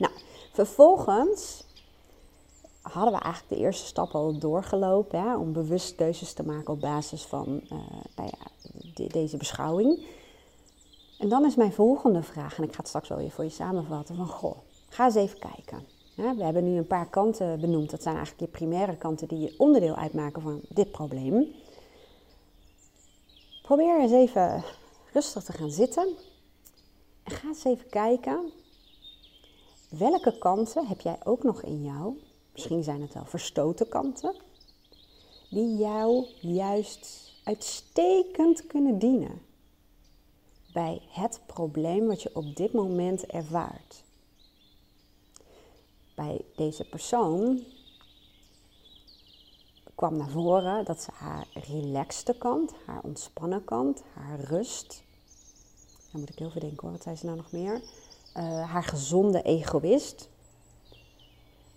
Nou, 0.01 0.13
vervolgens 0.51 1.63
hadden 2.81 3.13
we 3.13 3.19
eigenlijk 3.19 3.53
de 3.53 3.59
eerste 3.65 3.85
stap 3.85 4.11
al 4.11 4.37
doorgelopen 4.37 5.21
hè, 5.21 5.35
om 5.35 5.53
bewust 5.53 5.95
keuzes 5.95 6.33
te 6.33 6.43
maken 6.43 6.73
op 6.73 6.79
basis 6.79 7.25
van 7.25 7.61
uh, 7.63 7.69
nou 8.15 8.29
ja, 8.29 8.69
de, 8.93 9.07
deze 9.07 9.37
beschouwing. 9.37 10.05
En 11.19 11.29
dan 11.29 11.45
is 11.45 11.55
mijn 11.55 11.73
volgende 11.73 12.23
vraag, 12.23 12.57
en 12.57 12.63
ik 12.63 12.71
ga 12.71 12.77
het 12.77 12.87
straks 12.87 13.09
wel 13.09 13.17
weer 13.17 13.31
voor 13.31 13.43
je 13.43 13.49
samenvatten, 13.49 14.15
van 14.15 14.27
goh, 14.27 14.57
ga 14.89 15.05
eens 15.05 15.15
even 15.15 15.39
kijken. 15.39 15.85
we 16.15 16.43
hebben 16.43 16.63
nu 16.63 16.77
een 16.77 16.87
paar 16.87 17.09
kanten 17.09 17.59
benoemd, 17.59 17.89
dat 17.89 18.01
zijn 18.01 18.15
eigenlijk 18.15 18.45
je 18.45 18.57
primaire 18.57 18.97
kanten 18.97 19.27
die 19.27 19.39
je 19.39 19.55
onderdeel 19.57 19.95
uitmaken 19.95 20.41
van 20.41 20.61
dit 20.69 20.91
probleem. 20.91 21.47
Probeer 23.61 23.99
eens 23.99 24.11
even 24.11 24.63
rustig 25.13 25.43
te 25.43 25.51
gaan 25.51 25.71
zitten 25.71 26.07
en 27.23 27.31
ga 27.31 27.47
eens 27.47 27.63
even 27.63 27.89
kijken 27.89 28.51
welke 29.97 30.37
kanten 30.37 30.87
heb 30.87 31.01
jij 31.01 31.17
ook 31.23 31.43
nog 31.43 31.63
in 31.63 31.83
jou, 31.83 32.19
misschien 32.51 32.83
zijn 32.83 33.01
het 33.01 33.13
wel 33.13 33.25
verstoten 33.25 33.87
kanten, 33.87 34.35
die 35.49 35.77
jou 35.77 36.25
juist 36.39 37.33
uitstekend 37.43 38.67
kunnen 38.67 38.99
dienen 38.99 39.41
bij 40.73 41.01
het 41.09 41.41
probleem 41.45 42.07
wat 42.07 42.21
je 42.21 42.35
op 42.35 42.55
dit 42.55 42.73
moment 42.73 43.25
ervaart. 43.25 44.03
Bij 46.15 46.41
deze 46.55 46.89
persoon 46.89 47.63
kwam 49.95 50.17
naar 50.17 50.29
voren 50.29 50.85
dat 50.85 51.01
ze 51.01 51.11
haar 51.13 51.47
relaxte 51.53 52.37
kant, 52.37 52.73
haar 52.85 53.01
ontspannen 53.03 53.63
kant, 53.63 54.03
haar 54.13 54.39
rust. 54.39 55.03
Daar 56.11 56.19
moet 56.19 56.29
ik 56.29 56.39
heel 56.39 56.49
veel 56.49 56.61
denken 56.61 56.81
hoor, 56.81 56.91
wat 56.91 57.03
zei 57.03 57.15
ze 57.15 57.25
nou 57.25 57.37
nog 57.37 57.51
meer? 57.51 57.81
Uh, 58.37 58.71
haar 58.71 58.83
gezonde 58.83 59.41
egoïst, 59.41 60.29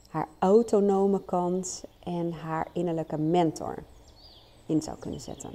haar 0.08 0.28
autonome 0.38 1.24
kant 1.24 1.84
en 2.02 2.32
haar 2.32 2.68
innerlijke 2.72 3.18
mentor 3.18 3.82
in 4.66 4.82
zou 4.82 4.96
kunnen 4.98 5.20
zetten. 5.20 5.50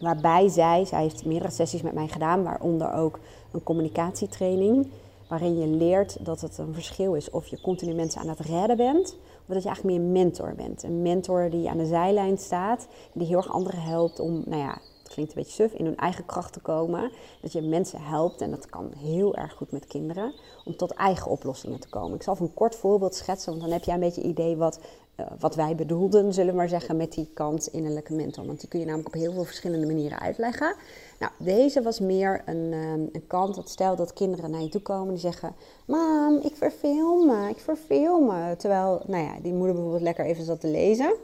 Waarbij 0.00 0.48
zij, 0.48 0.84
zij 0.84 1.02
heeft 1.02 1.24
meerdere 1.24 1.50
sessies 1.50 1.82
met 1.82 1.92
mij 1.92 2.08
gedaan, 2.08 2.42
waaronder 2.42 2.92
ook 2.92 3.18
een 3.52 3.62
communicatietraining. 3.62 4.90
Waarin 5.28 5.58
je 5.58 5.66
leert 5.66 6.24
dat 6.24 6.40
het 6.40 6.58
een 6.58 6.74
verschil 6.74 7.14
is 7.14 7.30
of 7.30 7.46
je 7.46 7.60
continu 7.60 7.94
mensen 7.94 8.20
aan 8.20 8.28
het 8.28 8.40
redden 8.40 8.76
bent. 8.76 9.16
Of 9.46 9.54
dat 9.54 9.62
je 9.62 9.68
eigenlijk 9.68 9.98
meer 9.98 10.06
een 10.06 10.12
mentor 10.12 10.54
bent. 10.54 10.82
Een 10.82 11.02
mentor 11.02 11.50
die 11.50 11.70
aan 11.70 11.78
de 11.78 11.86
zijlijn 11.86 12.38
staat. 12.38 12.86
Die 13.12 13.26
heel 13.26 13.36
erg 13.36 13.52
anderen 13.52 13.82
helpt 13.82 14.20
om, 14.20 14.42
nou 14.46 14.62
ja, 14.62 14.78
klinkt 15.10 15.32
een 15.32 15.42
beetje 15.42 15.62
suf, 15.62 15.72
in 15.72 15.84
hun 15.84 15.96
eigen 15.96 16.26
kracht 16.26 16.52
te 16.52 16.60
komen. 16.60 17.10
Dat 17.40 17.52
je 17.52 17.62
mensen 17.62 18.02
helpt, 18.02 18.40
en 18.40 18.50
dat 18.50 18.66
kan 18.66 18.92
heel 18.96 19.36
erg 19.36 19.52
goed 19.52 19.72
met 19.72 19.86
kinderen, 19.86 20.32
om 20.64 20.76
tot 20.76 20.90
eigen 20.90 21.30
oplossingen 21.30 21.80
te 21.80 21.88
komen. 21.88 22.14
Ik 22.14 22.22
zal 22.22 22.34
even 22.34 22.46
een 22.46 22.54
kort 22.54 22.74
voorbeeld 22.74 23.14
schetsen, 23.14 23.50
want 23.50 23.62
dan 23.62 23.72
heb 23.72 23.84
jij 23.84 23.94
een 23.94 24.00
beetje 24.00 24.22
idee 24.22 24.56
wat 24.56 24.78
eh, 25.20 25.26
wat 25.38 25.54
wij 25.54 25.74
bedoelden, 25.74 26.32
zullen 26.32 26.50
we 26.50 26.56
maar 26.56 26.68
zeggen, 26.68 26.96
met 26.96 27.12
die 27.12 27.30
kant 27.34 27.66
innerlijke 27.66 28.14
mentor. 28.14 28.46
Want 28.46 28.60
die 28.60 28.68
kun 28.68 28.78
je 28.78 28.84
namelijk 28.84 29.14
op 29.14 29.20
heel 29.20 29.32
veel 29.32 29.44
verschillende 29.44 29.86
manieren 29.86 30.20
uitleggen. 30.20 30.74
Nou, 31.18 31.32
deze 31.38 31.82
was 31.82 32.00
meer 32.00 32.42
een, 32.46 32.72
ehm, 32.72 33.00
een 33.12 33.26
kant 33.26 33.54
dat 33.54 33.68
stel 33.68 33.96
dat 33.96 34.12
kinderen 34.12 34.50
naar 34.50 34.62
je 34.62 34.68
toe 34.68 34.80
komen 34.80 35.08
die 35.08 35.18
zeggen: 35.18 35.54
Mam, 35.86 36.36
ik 36.42 36.56
verveel 36.56 37.24
me, 37.24 37.48
ik 37.48 37.58
verveel 37.58 38.20
me. 38.20 38.56
Terwijl, 38.56 39.02
nou 39.06 39.24
ja, 39.24 39.40
die 39.42 39.52
moeder 39.52 39.74
bijvoorbeeld 39.74 40.02
lekker 40.02 40.24
even 40.24 40.44
zat 40.44 40.60
te 40.60 40.68
lezen. 40.68 41.14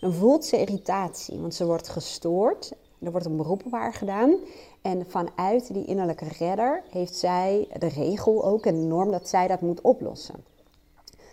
Dan 0.00 0.12
voelt 0.12 0.44
ze 0.44 0.60
irritatie, 0.60 1.38
want 1.38 1.54
ze 1.54 1.66
wordt 1.66 1.88
gestoord. 1.88 2.72
Er 3.02 3.10
wordt 3.10 3.26
een 3.26 3.36
beroep 3.36 3.66
op 3.66 3.72
haar 3.72 3.92
gedaan. 3.94 4.36
En 4.82 5.04
vanuit 5.08 5.74
die 5.74 5.84
innerlijke 5.84 6.28
redder 6.38 6.82
heeft 6.90 7.14
zij 7.14 7.68
de 7.78 7.88
regel 7.88 8.44
ook 8.44 8.66
en 8.66 8.74
de 8.74 8.86
norm 8.86 9.10
dat 9.10 9.28
zij 9.28 9.48
dat 9.48 9.60
moet 9.60 9.80
oplossen. 9.80 10.44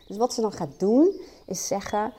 Dus 0.07 0.17
wat 0.17 0.33
ze 0.33 0.41
dan 0.41 0.51
gaat 0.51 0.79
doen, 0.79 1.11
is 1.45 1.67
zeggen: 1.67 2.13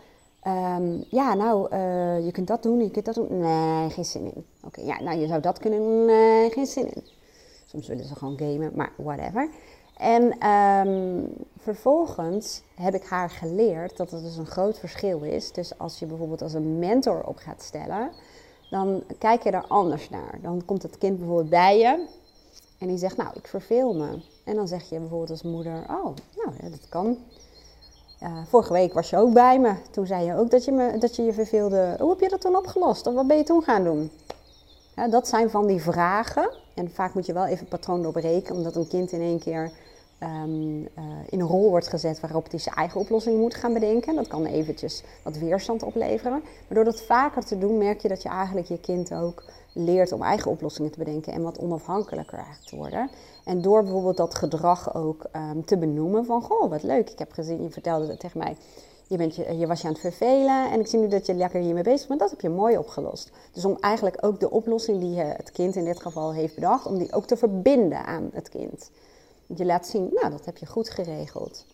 um, 0.47 1.05
Ja, 1.11 1.35
nou, 1.35 1.75
uh, 1.75 2.25
je 2.25 2.33
kunt 2.33 2.47
dat 2.47 2.63
doen, 2.63 2.81
je 2.81 2.91
kunt 2.91 3.05
dat 3.05 3.15
doen. 3.15 3.39
Nee, 3.39 3.91
geen 3.91 4.05
zin 4.05 4.35
in. 4.35 4.45
Oké, 4.65 4.81
ja, 4.81 5.03
nou, 5.03 5.19
je 5.19 5.27
zou 5.27 5.41
dat 5.41 5.59
kunnen 5.59 5.79
doen. 5.79 6.05
Nee, 6.05 6.51
geen 6.51 6.67
zin 6.67 6.95
in. 6.95 7.03
Soms 7.67 7.87
willen 7.87 8.05
ze 8.05 8.15
gewoon 8.15 8.39
gamen, 8.39 8.73
maar 8.75 8.93
whatever. 8.97 9.49
En 9.97 10.49
um, 10.49 11.33
vervolgens 11.57 12.63
heb 12.75 12.95
ik 12.95 13.05
haar 13.05 13.31
geleerd 13.31 13.97
dat 13.97 14.13
er 14.13 14.23
dus 14.23 14.37
een 14.37 14.47
groot 14.47 14.79
verschil 14.79 15.23
is. 15.23 15.53
Dus 15.53 15.79
als 15.79 15.99
je 15.99 16.07
bijvoorbeeld 16.07 16.43
als 16.43 16.55
een 16.55 16.79
mentor 16.79 17.23
op 17.25 17.37
gaat 17.37 17.63
stellen, 17.63 18.11
dan 18.71 19.03
kijk 19.19 19.43
je 19.43 19.51
er 19.51 19.67
anders 19.67 20.11
naar. 20.11 20.39
Dan 20.43 20.63
komt 20.65 20.83
het 20.83 20.99
kind 20.99 21.19
bijvoorbeeld 21.19 21.51
bij 21.51 21.79
je 21.79 22.07
en 22.79 22.87
die 22.87 22.99
zegt, 22.99 23.17
nou, 23.17 23.31
ik 23.35 23.47
verveel 23.47 23.95
me. 23.95 24.21
En 24.45 24.55
dan 24.55 24.69
zeg 24.69 24.89
je 24.89 24.99
bijvoorbeeld 24.99 25.31
als 25.31 25.43
moeder, 25.43 25.83
oh, 25.83 26.15
nou, 26.37 26.53
ja, 26.61 26.69
dat 26.69 26.89
kan. 26.89 27.19
Vorige 28.49 28.73
week 28.73 28.93
was 28.93 29.11
je 29.11 29.17
ook 29.17 29.33
bij 29.33 29.59
me. 29.59 29.75
Toen 29.91 30.07
zei 30.07 30.25
je 30.25 30.37
ook 30.37 30.51
dat 30.51 30.65
je, 30.65 30.73
me, 30.73 30.99
dat 30.99 31.17
je 31.17 31.23
je 31.23 31.33
verveelde. 31.33 31.97
Hoe 31.99 32.11
heb 32.11 32.21
je 32.21 32.29
dat 32.29 32.41
toen 32.41 32.57
opgelost? 32.57 33.07
Of 33.07 33.15
wat 33.15 33.27
ben 33.27 33.37
je 33.37 33.43
toen 33.43 33.63
gaan 33.63 33.85
doen? 33.85 34.11
Dat 35.11 35.29
zijn 35.29 35.51
van 35.51 35.67
die 35.67 35.83
vragen. 35.83 36.51
En 36.75 36.91
vaak 36.91 37.15
moet 37.15 37.27
je 37.27 37.33
wel 37.33 37.47
even 37.47 37.67
patroon 37.67 38.03
doorbreken, 38.03 38.55
omdat 38.55 38.77
een 38.77 38.89
kind 38.89 39.13
in 39.13 39.21
één 39.21 39.39
keer 39.39 39.71
um, 40.23 40.81
uh, 40.81 40.87
in 41.29 41.41
een 41.41 41.47
rol 41.47 41.71
wordt 41.71 41.89
gezet 41.89 42.21
waarop 42.21 42.51
hij 42.51 42.59
zijn 42.59 42.75
eigen 42.75 43.01
oplossing 43.01 43.39
moet 43.39 43.55
gaan 43.55 43.73
bedenken. 43.73 44.15
Dat 44.15 44.29
kan 44.29 44.47
eventjes 44.47 45.03
wat 45.23 45.39
weerstand 45.39 45.83
opleveren. 45.83 46.41
Maar 46.41 46.75
door 46.75 46.85
dat 46.85 47.03
vaker 47.03 47.45
te 47.45 47.59
doen, 47.59 47.79
merk 47.79 48.01
je 48.01 48.09
dat 48.09 48.23
je 48.23 48.29
eigenlijk 48.29 48.67
je 48.67 48.81
kind 48.81 49.15
ook 49.15 49.45
leert 49.73 50.13
om 50.13 50.23
eigen 50.23 50.51
oplossingen 50.51 50.91
te 50.91 50.99
bedenken 50.99 51.33
en 51.33 51.43
wat 51.43 51.59
onafhankelijker 51.59 52.59
te 52.65 52.77
worden. 52.77 53.11
En 53.45 53.63
door 53.63 53.83
bijvoorbeeld 53.83 54.17
dat 54.17 54.35
gedrag 54.35 54.95
ook 54.95 55.27
um, 55.37 55.65
te 55.65 55.79
benoemen 55.79 56.25
van, 56.25 56.43
goh, 56.43 56.71
wat 56.71 56.83
leuk, 56.83 57.11
ik 57.11 57.19
heb 57.19 57.33
gezien, 57.33 57.63
je 57.63 57.71
vertelde 57.71 58.17
tegen 58.17 58.39
mij, 58.39 58.57
je, 59.07 59.17
bent 59.17 59.37
je, 59.37 59.59
je 59.59 59.67
was 59.67 59.81
je 59.81 59.87
aan 59.87 59.93
het 59.93 60.03
vervelen 60.03 60.71
en 60.71 60.81
ik 60.81 60.87
zie 60.87 60.99
nu 60.99 61.09
dat 61.09 61.27
je 61.27 61.35
lekker 61.35 61.61
hiermee 61.61 61.83
bezig 61.83 62.09
bent. 62.09 62.21
Dat 62.21 62.31
heb 62.31 62.41
je 62.41 62.49
mooi 62.49 62.79
opgelost. 62.79 63.31
Dus 63.53 63.65
om 63.65 63.77
eigenlijk 63.81 64.17
ook 64.21 64.41
de 64.41 64.51
oplossing 64.51 65.01
die 65.01 65.19
het 65.19 65.51
kind 65.51 65.77
in 65.77 65.85
dit 65.85 66.01
geval 66.01 66.33
heeft 66.33 66.55
bedacht, 66.55 66.87
om 66.87 66.99
die 66.99 67.13
ook 67.13 67.27
te 67.27 67.37
verbinden 67.37 68.05
aan 68.05 68.31
het 68.33 68.49
kind. 68.49 68.91
Je 69.57 69.65
laat 69.65 69.87
zien, 69.87 70.09
nou 70.13 70.31
dat 70.31 70.45
heb 70.45 70.57
je 70.57 70.67
goed 70.67 70.91
geregeld. 70.91 71.65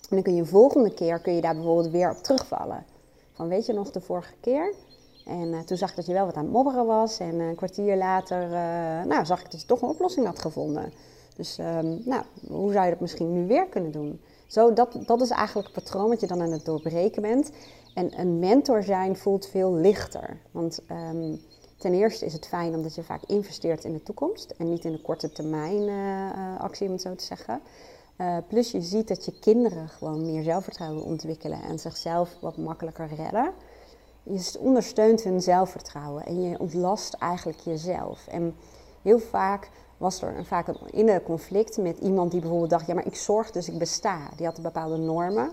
En 0.00 0.16
dan 0.16 0.22
kun 0.22 0.34
je 0.34 0.44
volgende 0.44 0.94
keer 0.94 1.20
kun 1.20 1.34
je 1.34 1.40
daar 1.40 1.54
bijvoorbeeld 1.54 1.90
weer 1.90 2.10
op 2.10 2.16
terugvallen. 2.16 2.84
Van 3.32 3.48
weet 3.48 3.66
je 3.66 3.72
nog 3.72 3.90
de 3.90 4.00
vorige 4.00 4.34
keer? 4.40 4.74
En 5.24 5.52
uh, 5.52 5.60
toen 5.60 5.76
zag 5.76 5.90
ik 5.90 5.96
dat 5.96 6.06
je 6.06 6.12
wel 6.12 6.24
wat 6.26 6.34
aan 6.34 6.44
het 6.44 6.52
mobberen 6.52 6.86
was. 6.86 7.18
En 7.18 7.40
een 7.40 7.54
kwartier 7.54 7.96
later 7.96 8.42
uh, 8.42 9.04
nou, 9.04 9.26
zag 9.26 9.40
ik 9.40 9.50
dat 9.50 9.60
je 9.60 9.66
toch 9.66 9.82
een 9.82 9.88
oplossing 9.88 10.26
had 10.26 10.38
gevonden. 10.38 10.92
Dus 11.36 11.58
um, 11.58 12.02
nou, 12.04 12.22
hoe 12.48 12.72
zou 12.72 12.84
je 12.84 12.90
dat 12.90 13.00
misschien 13.00 13.32
nu 13.32 13.46
weer 13.46 13.66
kunnen 13.66 13.92
doen? 13.92 14.20
Zo, 14.46 14.72
dat, 14.72 14.96
dat 15.06 15.20
is 15.20 15.30
eigenlijk 15.30 15.74
het 15.74 15.84
patroon 15.84 16.08
wat 16.08 16.20
je 16.20 16.26
dan 16.26 16.40
aan 16.40 16.52
het 16.52 16.64
doorbreken 16.64 17.22
bent. 17.22 17.50
En 17.94 18.20
een 18.20 18.38
mentor 18.38 18.82
zijn 18.82 19.16
voelt 19.16 19.46
veel 19.46 19.74
lichter. 19.74 20.40
Want 20.50 20.80
um, 21.12 21.40
ten 21.80 21.94
eerste 21.94 22.24
is 22.24 22.32
het 22.32 22.46
fijn 22.46 22.74
omdat 22.74 22.94
je 22.94 23.02
vaak 23.02 23.22
investeert 23.26 23.84
in 23.84 23.92
de 23.92 24.02
toekomst. 24.02 24.54
En 24.58 24.68
niet 24.68 24.84
in 24.84 24.92
de 24.92 25.00
korte 25.00 25.32
termijn 25.32 25.82
uh, 25.82 26.60
actie, 26.60 26.86
om 26.86 26.92
het 26.92 27.02
zo 27.02 27.14
te 27.14 27.24
zeggen. 27.24 27.60
Uh, 28.18 28.36
plus 28.48 28.70
je 28.70 28.80
ziet 28.80 29.08
dat 29.08 29.24
je 29.24 29.38
kinderen 29.38 29.88
gewoon 29.88 30.26
meer 30.26 30.42
zelfvertrouwen 30.42 31.02
ontwikkelen 31.02 31.62
en 31.62 31.78
zichzelf 31.78 32.36
wat 32.40 32.56
makkelijker 32.56 33.08
redden. 33.16 33.52
Je 34.22 34.56
ondersteunt 34.58 35.22
hun 35.22 35.42
zelfvertrouwen 35.42 36.26
en 36.26 36.42
je 36.42 36.58
ontlast 36.58 37.14
eigenlijk 37.14 37.58
jezelf. 37.60 38.26
En 38.26 38.56
heel 39.02 39.18
vaak 39.18 39.70
was 39.96 40.22
er 40.22 40.44
vaak 40.44 40.68
een 40.68 40.76
innerlijk 40.90 41.24
conflict 41.24 41.76
met 41.76 41.98
iemand 41.98 42.30
die 42.30 42.40
bijvoorbeeld 42.40 42.70
dacht: 42.70 42.86
ja, 42.86 42.94
maar 42.94 43.06
ik 43.06 43.16
zorg 43.16 43.50
dus 43.50 43.68
ik 43.68 43.78
besta. 43.78 44.28
Die 44.36 44.46
had 44.46 44.62
bepaalde 44.62 44.96
normen 44.96 45.52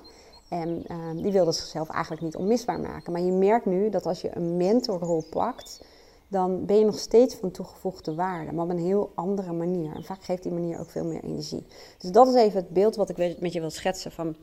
en 0.50 0.86
die 1.15 1.31
wilde 1.31 1.51
zichzelf 1.51 1.89
eigenlijk 1.89 2.24
niet 2.24 2.36
onmisbaar 2.36 2.79
maken. 2.79 3.12
Maar 3.12 3.22
je 3.22 3.31
merkt 3.31 3.65
nu 3.65 3.89
dat 3.89 4.05
als 4.05 4.22
je 4.22 4.36
een 4.36 4.57
mentorrol 4.57 5.24
pakt, 5.29 5.79
dan 6.27 6.65
ben 6.65 6.79
je 6.79 6.86
nog 6.86 7.00
steeds 7.00 7.36
van 7.36 7.51
toegevoegde 7.51 8.15
waarde, 8.15 8.51
maar 8.51 8.63
op 8.63 8.69
een 8.69 8.77
heel 8.77 9.12
andere 9.15 9.53
manier. 9.53 9.96
En 9.96 10.03
vaak 10.03 10.24
geeft 10.24 10.43
die 10.43 10.51
manier 10.51 10.79
ook 10.79 10.89
veel 10.89 11.05
meer 11.05 11.24
energie. 11.24 11.65
Dus 11.98 12.12
dat 12.12 12.27
is 12.27 12.34
even 12.34 12.60
het 12.60 12.69
beeld 12.69 12.96
wat 12.96 13.10
ik 13.10 13.39
met 13.39 13.53
je 13.53 13.60
wil 13.60 13.69
schetsen 13.69 14.12
van 14.12 14.36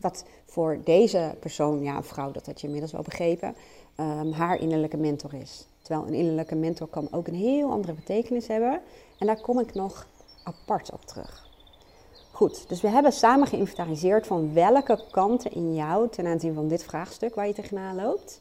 wat 0.00 0.24
voor 0.44 0.80
deze 0.84 1.34
persoon, 1.40 1.82
ja, 1.82 1.96
een 1.96 2.04
vrouw, 2.04 2.30
dat 2.30 2.46
had 2.46 2.60
je 2.60 2.66
inmiddels 2.66 2.92
wel 2.92 3.02
begrepen, 3.02 3.54
um, 4.00 4.32
haar 4.32 4.60
innerlijke 4.60 4.96
mentor 4.96 5.34
is. 5.34 5.66
Terwijl 5.82 6.06
een 6.06 6.14
innerlijke 6.14 6.54
mentor 6.54 6.86
kan 6.86 7.08
ook 7.10 7.26
een 7.26 7.34
heel 7.34 7.70
andere 7.70 7.92
betekenis 7.92 8.46
hebben. 8.46 8.80
En 9.18 9.26
daar 9.26 9.40
kom 9.40 9.60
ik 9.60 9.74
nog 9.74 10.06
apart 10.44 10.92
op 10.92 11.04
terug. 11.04 11.50
Goed, 12.32 12.68
dus 12.68 12.80
we 12.80 12.88
hebben 12.88 13.12
samen 13.12 13.46
geïnventariseerd 13.46 14.26
van 14.26 14.54
welke 14.54 15.04
kanten 15.10 15.52
in 15.52 15.74
jou, 15.74 16.08
ten 16.08 16.26
aanzien 16.26 16.54
van 16.54 16.68
dit 16.68 16.84
vraagstuk 16.84 17.34
waar 17.34 17.46
je 17.46 17.54
tegenaan 17.54 17.96
loopt, 17.96 18.40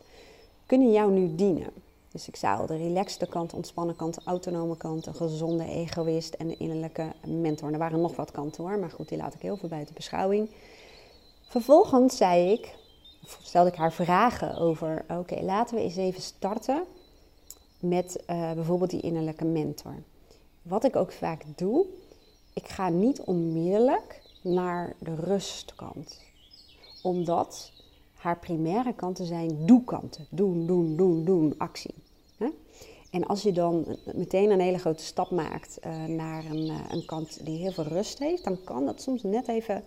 kunnen 0.66 0.92
jou 0.92 1.12
nu 1.12 1.36
dienen. 1.36 1.74
Dus 2.12 2.28
ik 2.28 2.36
zou 2.36 2.68
de 2.68 2.78
relaxte 2.78 3.26
kant, 3.26 3.54
ontspannen 3.54 3.96
kant, 3.96 4.18
autonome 4.24 4.78
kant, 4.78 5.06
een 5.06 5.16
gezonde 5.16 5.66
egoïst 5.66 6.34
en 6.34 6.48
de 6.48 6.58
innerlijke 6.58 7.14
mentor. 7.26 7.72
Er 7.72 7.78
waren 7.78 8.02
nog 8.02 8.16
wat 8.16 8.32
kanten 8.32 8.64
hoor, 8.64 8.80
maar 8.80 8.92
goed, 8.92 9.10
die 9.10 9.18
laat 9.18 9.34
ik 9.34 9.42
heel 9.42 9.58
veel 9.58 9.70
buiten 9.70 9.96
beschouwing. 9.96 10.50
Vervolgens 11.42 12.18
zei 12.18 12.52
ik, 12.52 12.76
stelde 13.42 13.70
ik 13.70 13.76
haar 13.76 13.94
vragen 13.94 14.58
over, 14.58 15.06
oké, 15.10 15.42
laten 15.42 15.76
we 15.76 15.82
eens 15.82 15.96
even 15.96 16.22
starten 16.22 16.84
met 17.80 18.24
uh, 18.30 18.52
bijvoorbeeld 18.52 18.90
die 18.90 19.02
innerlijke 19.02 19.46
mentor. 19.46 19.96
Wat 20.62 20.84
ik 20.84 20.96
ook 20.96 21.12
vaak 21.12 21.44
doe, 21.56 21.86
ik 22.54 22.68
ga 22.68 22.90
niet 22.90 23.22
onmiddellijk 23.22 24.22
naar 24.42 24.96
de 25.00 25.16
rustkant. 25.16 26.20
Omdat 27.02 27.72
haar 28.22 28.40
primaire 28.40 28.94
kanten 28.94 29.26
zijn 29.26 29.66
doe-kanten. 29.66 30.26
Doen, 30.30 30.68
doen, 30.68 30.96
doen, 30.96 31.26
doen, 31.26 31.54
actie. 31.58 31.94
En 33.12 33.26
als 33.26 33.42
je 33.42 33.52
dan 33.52 33.86
meteen 34.14 34.52
een 34.52 34.60
hele 34.60 34.78
grote 34.78 35.04
stap 35.04 35.32
maakt 35.32 35.80
uh, 35.86 36.06
naar 36.06 36.46
een, 36.46 36.66
uh, 36.66 36.80
een 36.90 37.06
kant 37.06 37.46
die 37.46 37.58
heel 37.58 37.72
veel 37.72 37.84
rust 37.84 38.20
heeft, 38.20 38.44
dan 38.44 38.64
kan 38.64 38.86
dat 38.86 39.02
soms 39.02 39.24
net 39.24 39.48
even 39.48 39.84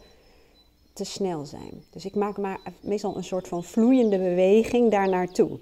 te 0.92 1.04
snel 1.04 1.44
zijn. 1.44 1.84
Dus 1.90 2.04
ik 2.04 2.14
maak 2.14 2.38
maar 2.38 2.60
meestal 2.80 3.16
een 3.16 3.24
soort 3.24 3.48
van 3.48 3.64
vloeiende 3.64 4.18
beweging 4.18 4.90
daar 4.90 5.08
naartoe. 5.08 5.58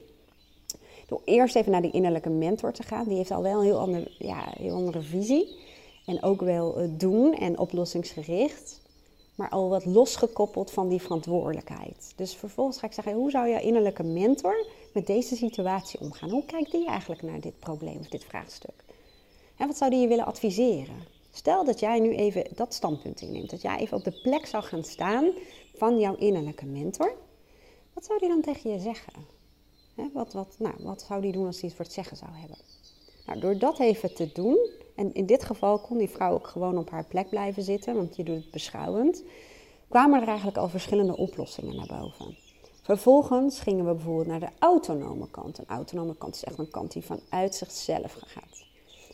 Door 1.07 1.23
eerst 1.25 1.57
even 1.57 1.73
naar 1.73 1.83
die 1.83 1.93
innerlijke 1.93 2.31
mentor 2.31 2.73
te 2.73 2.83
gaan. 2.83 3.09
Die 3.09 3.17
heeft 3.17 3.31
al 3.31 3.43
wel 3.43 3.59
een 3.59 3.65
heel, 3.65 3.79
ander, 3.79 4.15
ja, 4.19 4.53
heel 4.59 4.75
andere 4.75 5.01
visie. 5.01 5.59
En 6.07 6.23
ook 6.23 6.41
wel 6.41 6.83
uh, 6.83 6.89
doen 6.99 7.35
en 7.35 7.59
oplossingsgericht 7.59 8.82
maar 9.35 9.49
al 9.49 9.69
wat 9.69 9.85
losgekoppeld 9.85 10.71
van 10.71 10.89
die 10.89 11.01
verantwoordelijkheid. 11.01 12.13
Dus 12.17 12.35
vervolgens 12.35 12.79
ga 12.79 12.87
ik 12.87 12.93
zeggen, 12.93 13.13
hoe 13.13 13.31
zou 13.31 13.49
jouw 13.49 13.61
innerlijke 13.61 14.03
mentor 14.03 14.67
met 14.93 15.07
deze 15.07 15.37
situatie 15.37 16.01
omgaan? 16.01 16.31
Hoe 16.31 16.45
kijkt 16.45 16.71
die 16.71 16.87
eigenlijk 16.87 17.23
naar 17.23 17.41
dit 17.41 17.59
probleem 17.59 17.99
of 17.99 18.09
dit 18.09 18.25
vraagstuk? 18.25 18.85
En 19.57 19.67
wat 19.67 19.77
zou 19.77 19.91
die 19.91 20.01
je 20.01 20.09
willen 20.09 20.25
adviseren? 20.25 21.07
Stel 21.33 21.65
dat 21.65 21.81
jij 21.81 22.01
nu 22.01 22.15
even 22.15 22.45
dat 22.55 22.75
standpunt 22.75 23.21
inneemt, 23.21 23.51
dat 23.51 23.63
jij 23.63 23.79
even 23.79 23.97
op 23.97 24.05
de 24.05 24.21
plek 24.23 24.47
zou 24.47 24.63
gaan 24.63 24.85
staan 24.85 25.31
van 25.77 25.99
jouw 25.99 26.17
innerlijke 26.17 26.67
mentor. 26.67 27.13
Wat 27.93 28.05
zou 28.05 28.19
die 28.19 28.29
dan 28.29 28.41
tegen 28.41 28.71
je 28.71 28.79
zeggen? 28.79 29.13
wat, 30.13 30.33
wat, 30.33 30.55
nou, 30.59 30.75
wat 30.79 31.03
zou 31.03 31.21
die 31.21 31.33
doen 31.33 31.47
als 31.47 31.61
hij 31.61 31.69
het 31.69 31.77
voor 31.77 31.85
het 31.85 31.95
zeggen 31.95 32.17
zou 32.17 32.31
hebben? 32.35 32.57
Nou, 33.27 33.41
door 33.41 33.59
dat 33.59 33.79
even 33.79 34.15
te 34.15 34.31
doen, 34.33 34.71
en 34.95 35.15
in 35.15 35.27
dit 35.27 35.45
geval 35.45 35.79
kon 35.79 35.99
die 35.99 36.09
vrouw 36.09 36.33
ook 36.33 36.47
gewoon 36.47 36.79
op 36.79 36.91
haar 36.91 37.05
plek 37.05 37.29
blijven 37.29 37.63
zitten, 37.63 37.95
want 37.95 38.17
je 38.17 38.25
doet 38.25 38.37
het 38.37 38.51
beschouwend, 38.51 39.23
kwamen 39.89 40.21
er 40.21 40.29
eigenlijk 40.29 40.57
al 40.57 40.69
verschillende 40.69 41.17
oplossingen 41.17 41.77
naar 41.77 42.01
boven. 42.01 42.37
Vervolgens 42.83 43.61
gingen 43.61 43.87
we 43.87 43.95
bijvoorbeeld 43.95 44.27
naar 44.27 44.41
de 44.41 44.57
autonome 44.59 45.31
kant. 45.31 45.59
Een 45.59 45.69
autonome 45.69 46.17
kant 46.17 46.35
is 46.35 46.45
echt 46.45 46.59
een 46.59 46.71
kant 46.71 46.93
die 46.93 47.05
vanuit 47.05 47.55
zichzelf 47.55 48.17
gaat. 48.27 48.65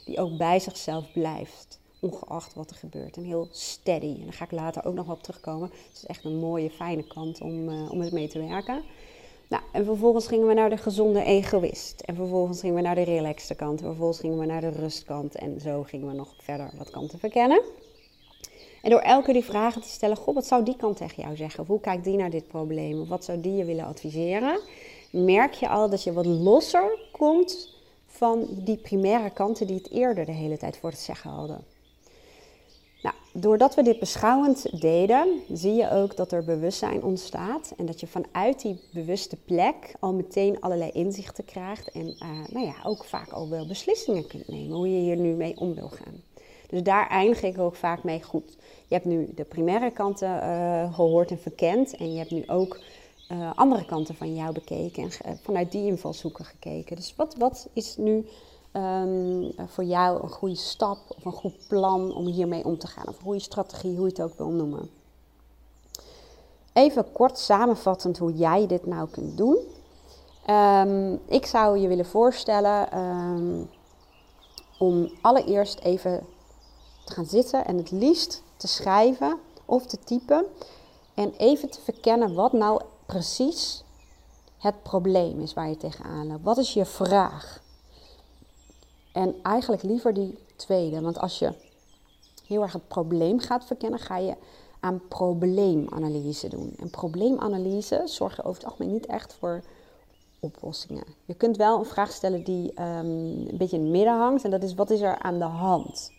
Die 0.05 0.19
ook 0.19 0.37
bij 0.37 0.61
zichzelf 0.61 1.12
blijft, 1.12 1.81
ongeacht 2.01 2.55
wat 2.55 2.71
er 2.71 2.77
gebeurt. 2.77 3.17
En 3.17 3.25
heel 3.25 3.49
steady. 3.51 4.14
En 4.19 4.25
daar 4.25 4.33
ga 4.33 4.45
ik 4.45 4.51
later 4.51 4.85
ook 4.85 4.95
nog 4.95 5.11
op 5.11 5.23
terugkomen. 5.23 5.71
Het 5.88 5.97
is 5.97 6.07
echt 6.07 6.25
een 6.25 6.38
mooie, 6.38 6.71
fijne 6.71 7.07
kant 7.07 7.41
om, 7.41 7.69
uh, 7.69 7.91
om 7.91 7.99
mee 7.99 8.29
te 8.29 8.47
werken. 8.47 8.83
Nou, 9.49 9.63
en 9.73 9.85
vervolgens 9.85 10.27
gingen 10.27 10.47
we 10.47 10.55
naar 10.55 10.71
de 10.71 10.77
gezonde 10.77 11.23
egoïst. 11.23 12.01
En 12.01 12.15
vervolgens 12.15 12.61
gingen 12.61 12.77
we 12.77 12.83
naar 12.83 12.95
de 12.95 13.03
relaxte 13.03 13.55
kant. 13.55 13.81
En 13.81 13.87
vervolgens 13.87 14.21
gingen 14.21 14.39
we 14.39 14.47
naar 14.47 14.61
de 14.61 14.69
rustkant. 14.69 15.35
En 15.35 15.61
zo 15.61 15.83
gingen 15.83 16.09
we 16.09 16.15
nog 16.15 16.35
verder 16.39 16.71
wat 16.79 16.91
kanten 16.91 17.19
verkennen. 17.19 17.63
En 18.83 18.91
door 18.91 19.01
elke 19.01 19.33
die 19.33 19.45
vragen 19.45 19.83
te 19.83 19.89
stellen, 19.89 20.17
goh, 20.17 20.35
wat 20.35 20.47
zou 20.47 20.65
die 20.65 20.77
kant 20.77 20.97
tegen 20.97 21.23
jou 21.23 21.37
zeggen? 21.37 21.61
Of 21.61 21.67
hoe 21.67 21.81
kijkt 21.81 22.05
die 22.05 22.17
naar 22.17 22.31
dit 22.31 22.49
probleem? 22.49 23.01
Of 23.01 23.09
wat 23.09 23.25
zou 23.25 23.41
die 23.41 23.55
je 23.55 23.65
willen 23.65 23.85
adviseren? 23.85 24.61
Merk 25.11 25.53
je 25.53 25.69
al 25.69 25.91
dat 25.91 26.03
je 26.03 26.13
wat 26.13 26.27
losser 26.27 26.99
komt 27.13 27.77
van 28.07 28.49
die 28.51 28.77
primaire 28.77 29.31
kanten 29.31 29.67
die 29.67 29.77
het 29.77 29.91
eerder 29.91 30.25
de 30.25 30.33
hele 30.33 30.57
tijd 30.57 30.77
voor 30.77 30.91
het 30.91 30.99
zeggen 30.99 31.31
hadden. 31.31 31.65
Doordat 33.40 33.74
we 33.74 33.83
dit 33.83 33.98
beschouwend 33.98 34.81
deden, 34.81 35.40
zie 35.53 35.74
je 35.74 35.90
ook 35.90 36.16
dat 36.16 36.33
er 36.33 36.44
bewustzijn 36.44 37.03
ontstaat. 37.03 37.72
En 37.77 37.87
dat 37.87 38.01
je 38.01 38.07
vanuit 38.07 38.62
die 38.62 38.81
bewuste 38.92 39.37
plek 39.37 39.94
al 40.01 40.12
meteen 40.12 40.61
allerlei 40.61 40.90
inzichten 40.90 41.44
krijgt. 41.44 41.90
En 41.90 42.07
uh, 42.07 42.46
nou 42.53 42.66
ja, 42.66 42.74
ook 42.85 43.05
vaak 43.05 43.31
al 43.31 43.48
wel 43.48 43.66
beslissingen 43.66 44.27
kunt 44.27 44.48
nemen 44.48 44.77
hoe 44.77 44.92
je 44.92 45.01
hier 45.01 45.16
nu 45.16 45.35
mee 45.35 45.57
om 45.57 45.74
wil 45.74 45.88
gaan. 45.88 46.22
Dus 46.68 46.83
daar 46.83 47.09
eindig 47.09 47.42
ik 47.42 47.59
ook 47.59 47.74
vaak 47.74 48.05
mee 48.05 48.22
goed. 48.22 48.57
Je 48.87 48.94
hebt 48.94 49.07
nu 49.07 49.29
de 49.35 49.44
primaire 49.44 49.90
kanten 49.90 50.29
uh, 50.29 50.94
gehoord 50.94 51.31
en 51.31 51.38
verkend. 51.38 51.96
En 51.96 52.12
je 52.12 52.18
hebt 52.18 52.31
nu 52.31 52.44
ook 52.46 52.81
uh, 53.33 53.51
andere 53.55 53.85
kanten 53.85 54.14
van 54.14 54.35
jou 54.35 54.53
bekeken. 54.53 55.11
En 55.24 55.38
vanuit 55.42 55.72
die 55.72 55.87
invalshoeken 55.87 56.44
gekeken. 56.44 56.96
Dus 56.96 57.14
wat, 57.16 57.35
wat 57.38 57.68
is 57.72 57.96
nu 57.96 58.27
um, 58.73 59.53
voor 59.67 59.85
jou 59.85 60.23
een 60.23 60.31
goede 60.31 60.57
stap 60.57 60.99
of 61.09 61.25
een 61.25 61.33
goed 61.33 61.69
plan 61.69 62.15
om 62.15 62.27
hiermee 62.27 62.65
om 62.65 62.79
te 62.79 62.87
gaan? 62.87 63.09
Of 63.09 63.17
een 63.17 63.23
goede 63.23 63.41
strategie, 63.41 63.97
hoe 63.97 64.07
je 64.07 64.13
het 64.13 64.23
ook 64.23 64.39
wil 64.39 64.49
noemen. 64.49 64.91
Even 66.73 67.13
kort 67.13 67.39
samenvattend 67.39 68.19
hoe 68.19 68.33
jij 68.33 68.67
dit 68.67 68.87
nou 68.87 69.09
kunt 69.09 69.37
doen. 69.37 69.59
Um, 70.51 71.21
ik 71.27 71.47
zou 71.47 71.79
je 71.79 71.89
willen 71.89 72.07
voorstellen 72.07 72.99
um, 72.99 73.71
om 74.79 75.11
allereerst 75.21 75.79
even 75.79 76.27
te 77.05 77.13
gaan 77.13 77.27
zitten 77.27 77.65
en 77.65 77.77
het 77.77 77.91
liefst 77.91 78.43
te 78.57 78.69
schrijven 78.69 79.39
of 79.65 79.87
te 79.87 79.99
typen. 79.99 80.45
En 81.15 81.33
even 81.37 81.71
te 81.71 81.81
verkennen 81.81 82.35
wat 82.35 82.53
nou 82.53 82.83
precies 83.07 83.85
het 84.59 84.83
probleem 84.83 85.41
is 85.41 85.55
waar 85.55 85.69
je 85.69 85.77
tegenaan 85.77 86.27
loopt. 86.27 86.45
Wat 86.45 86.59
is 86.59 86.73
je 86.73 86.85
vraag? 86.85 87.67
En 89.19 89.35
eigenlijk 89.43 89.83
liever 89.83 90.15
die 90.15 90.39
tweede. 90.57 91.01
Want 91.01 91.19
als 91.19 91.39
je 91.39 91.53
heel 92.47 92.63
erg 92.63 92.73
het 92.73 92.89
probleem 92.89 93.39
gaat 93.39 93.65
verkennen, 93.65 93.99
ga 93.99 94.17
je 94.17 94.35
aan 94.81 95.01
probleemanalyse 95.09 96.49
doen. 96.49 96.75
En 96.81 96.91
probleemanalyse 96.91 98.03
zorgt 98.05 98.39
er 98.39 98.45
over 98.45 98.63
het 98.63 98.71
algemeen 98.71 98.93
niet 98.93 99.07
echt 99.07 99.35
voor 99.35 99.63
oplossingen. 100.41 101.05
Je 101.25 101.35
kunt 101.35 101.57
wel 101.57 101.79
een 101.79 101.85
vraag 101.85 102.13
stellen 102.13 102.45
die 102.45 102.81
um, 102.81 103.07
een 103.49 103.57
beetje 103.59 103.77
in 103.77 103.83
het 103.83 103.93
midden 103.93 104.19
hangt. 104.19 104.45
En 104.45 104.51
dat 104.51 104.63
is, 104.63 104.75
wat 104.75 104.91
is 104.91 105.01
er 105.01 105.19
aan 105.19 105.39
de 105.39 105.45
hand? 105.45 106.13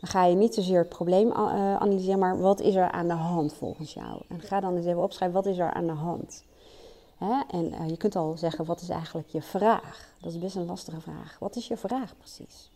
Dan 0.00 0.10
ga 0.10 0.24
je 0.24 0.34
niet 0.34 0.54
zozeer 0.54 0.78
het 0.78 0.88
probleem 0.88 1.26
uh, 1.26 1.76
analyseren, 1.76 2.18
maar 2.18 2.40
wat 2.40 2.60
is 2.60 2.74
er 2.74 2.90
aan 2.90 3.08
de 3.08 3.14
hand 3.14 3.52
volgens 3.52 3.94
jou? 3.94 4.22
En 4.28 4.40
ga 4.40 4.60
dan 4.60 4.76
eens 4.76 4.86
even 4.86 5.02
opschrijven, 5.02 5.42
wat 5.42 5.52
is 5.52 5.58
er 5.58 5.72
aan 5.72 5.86
de 5.86 5.92
hand? 5.92 6.44
Hè? 7.20 7.40
En 7.50 7.72
uh, 7.72 7.88
je 7.88 7.96
kunt 7.96 8.16
al 8.16 8.36
zeggen, 8.36 8.64
wat 8.64 8.80
is 8.80 8.88
eigenlijk 8.88 9.28
je 9.28 9.42
vraag? 9.42 10.12
Dat 10.20 10.32
is 10.32 10.38
best 10.38 10.56
een 10.56 10.66
lastige 10.66 11.00
vraag. 11.00 11.36
Wat 11.38 11.56
is 11.56 11.68
je 11.68 11.76
vraag 11.76 12.16
precies? 12.16 12.70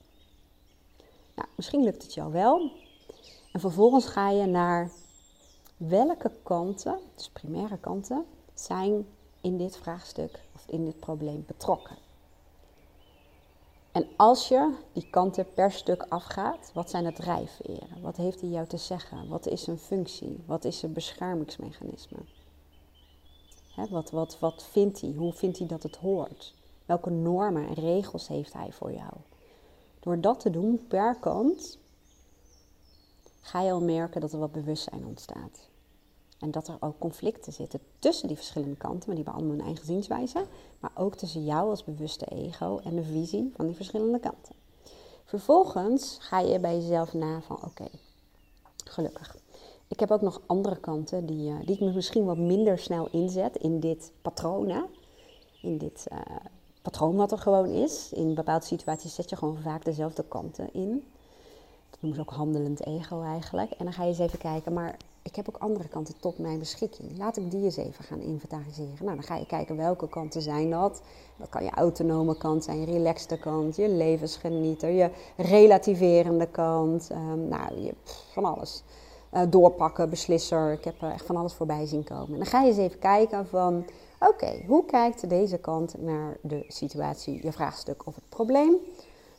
Nou, 1.34 1.48
misschien 1.56 1.82
lukt 1.82 2.02
het 2.02 2.14
jou 2.14 2.32
wel. 2.32 2.70
En 3.52 3.60
vervolgens 3.60 4.06
ga 4.06 4.30
je 4.30 4.46
naar 4.46 4.90
welke 5.76 6.30
kanten, 6.42 6.98
dus 7.14 7.28
primaire 7.28 7.78
kanten, 7.78 8.24
zijn 8.54 9.06
in 9.40 9.56
dit 9.56 9.76
vraagstuk 9.76 10.40
of 10.54 10.64
in 10.66 10.84
dit 10.84 11.00
probleem 11.00 11.44
betrokken. 11.46 11.96
En 13.92 14.08
als 14.16 14.48
je 14.48 14.74
die 14.92 15.10
kanten 15.10 15.52
per 15.54 15.72
stuk 15.72 16.06
afgaat, 16.08 16.70
wat 16.72 16.90
zijn 16.90 17.04
de 17.04 17.12
drijfveren? 17.12 18.00
Wat 18.02 18.16
heeft 18.16 18.40
hij 18.40 18.50
jou 18.50 18.66
te 18.66 18.76
zeggen? 18.76 19.28
Wat 19.28 19.46
is 19.46 19.64
zijn 19.64 19.78
functie? 19.78 20.42
Wat 20.46 20.64
is 20.64 20.78
zijn 20.78 20.92
beschermingsmechanisme? 20.92 22.18
Wat, 23.90 24.10
wat, 24.10 24.38
wat 24.38 24.62
vindt 24.70 25.00
hij? 25.00 25.14
Hoe 25.16 25.32
vindt 25.32 25.58
hij 25.58 25.66
dat 25.66 25.82
het 25.82 25.96
hoort? 25.96 26.54
Welke 26.86 27.10
normen 27.10 27.68
en 27.68 27.74
regels 27.74 28.28
heeft 28.28 28.52
hij 28.52 28.72
voor 28.72 28.92
jou? 28.92 29.12
Door 30.00 30.20
dat 30.20 30.40
te 30.40 30.50
doen 30.50 30.86
per 30.88 31.16
kant, 31.20 31.78
ga 33.40 33.60
je 33.60 33.72
al 33.72 33.82
merken 33.82 34.20
dat 34.20 34.32
er 34.32 34.38
wat 34.38 34.52
bewustzijn 34.52 35.06
ontstaat. 35.06 35.68
En 36.38 36.50
dat 36.50 36.68
er 36.68 36.76
ook 36.80 36.98
conflicten 36.98 37.52
zitten 37.52 37.80
tussen 37.98 38.28
die 38.28 38.36
verschillende 38.36 38.76
kanten, 38.76 39.06
maar 39.06 39.16
die 39.16 39.24
hebben 39.24 39.34
allemaal 39.34 39.56
hun 39.56 39.66
eigen 39.66 39.86
zienswijze. 39.86 40.46
Maar 40.80 40.92
ook 40.94 41.14
tussen 41.14 41.44
jou 41.44 41.70
als 41.70 41.84
bewuste 41.84 42.26
ego 42.26 42.80
en 42.84 42.96
de 42.96 43.04
visie 43.04 43.52
van 43.56 43.66
die 43.66 43.76
verschillende 43.76 44.20
kanten. 44.20 44.54
Vervolgens 45.24 46.16
ga 46.20 46.40
je 46.40 46.58
bij 46.58 46.76
jezelf 46.76 47.12
na 47.12 47.40
van 47.40 47.58
oké, 47.64 47.88
gelukkig. 48.84 49.36
Ik 49.94 50.00
heb 50.00 50.10
ook 50.10 50.20
nog 50.20 50.40
andere 50.46 50.76
kanten 50.76 51.26
die, 51.26 51.50
uh, 51.50 51.56
die 51.64 51.74
ik 51.74 51.94
misschien 51.94 52.24
wat 52.24 52.36
minder 52.36 52.78
snel 52.78 53.08
inzet 53.10 53.56
in 53.56 53.80
dit 53.80 54.12
patroon. 54.22 54.68
Hè? 54.68 54.82
In 55.62 55.78
dit 55.78 56.06
uh, 56.12 56.18
patroon 56.82 57.16
wat 57.16 57.32
er 57.32 57.38
gewoon 57.38 57.66
is. 57.66 58.12
In 58.12 58.34
bepaalde 58.34 58.64
situaties 58.64 59.14
zet 59.14 59.30
je 59.30 59.36
gewoon 59.36 59.58
vaak 59.62 59.84
dezelfde 59.84 60.24
kanten 60.28 60.68
in. 60.72 61.04
Dat 61.90 62.00
noemen 62.00 62.20
ze 62.20 62.28
ook 62.28 62.36
handelend 62.36 62.86
ego 62.86 63.22
eigenlijk. 63.22 63.70
En 63.70 63.84
dan 63.84 63.94
ga 63.94 64.02
je 64.02 64.08
eens 64.08 64.18
even 64.18 64.38
kijken, 64.38 64.72
maar 64.72 64.96
ik 65.22 65.36
heb 65.36 65.48
ook 65.48 65.58
andere 65.58 65.88
kanten 65.88 66.14
tot 66.20 66.38
mijn 66.38 66.58
beschikking. 66.58 67.18
Laat 67.18 67.36
ik 67.36 67.50
die 67.50 67.64
eens 67.64 67.76
even 67.76 68.04
gaan 68.04 68.20
inventariseren. 68.20 69.04
Nou, 69.04 69.14
dan 69.14 69.22
ga 69.22 69.36
je 69.36 69.46
kijken 69.46 69.76
welke 69.76 70.08
kanten 70.08 70.42
zijn 70.42 70.70
dat. 70.70 71.02
Dat 71.36 71.48
kan 71.48 71.64
je 71.64 71.70
autonome 71.70 72.36
kant 72.36 72.64
zijn, 72.64 72.80
je 72.80 72.86
relaxte 72.86 73.38
kant, 73.38 73.76
je 73.76 73.88
levensgenieter, 73.88 74.90
je 74.90 75.10
relativerende 75.36 76.46
kant. 76.46 77.10
Um, 77.10 77.48
nou, 77.48 77.80
je, 77.80 77.94
van 78.32 78.44
alles. 78.44 78.82
Uh, 79.34 79.42
doorpakken, 79.48 80.10
beslisser. 80.10 80.72
Ik 80.72 80.84
heb 80.84 81.02
er 81.02 81.10
echt 81.10 81.26
van 81.26 81.36
alles 81.36 81.52
voorbij 81.52 81.86
zien 81.86 82.04
komen. 82.04 82.28
En 82.28 82.36
dan 82.36 82.46
ga 82.46 82.60
je 82.60 82.68
eens 82.68 82.76
even 82.76 82.98
kijken 82.98 83.46
van, 83.46 83.84
oké, 84.20 84.62
hoe 84.66 84.84
kijkt 84.84 85.28
deze 85.28 85.58
kant 85.58 85.94
naar 85.98 86.36
de 86.40 86.64
situatie, 86.68 87.40
je 87.42 87.52
vraagstuk 87.52 88.06
of 88.06 88.14
het 88.14 88.28
probleem? 88.28 88.76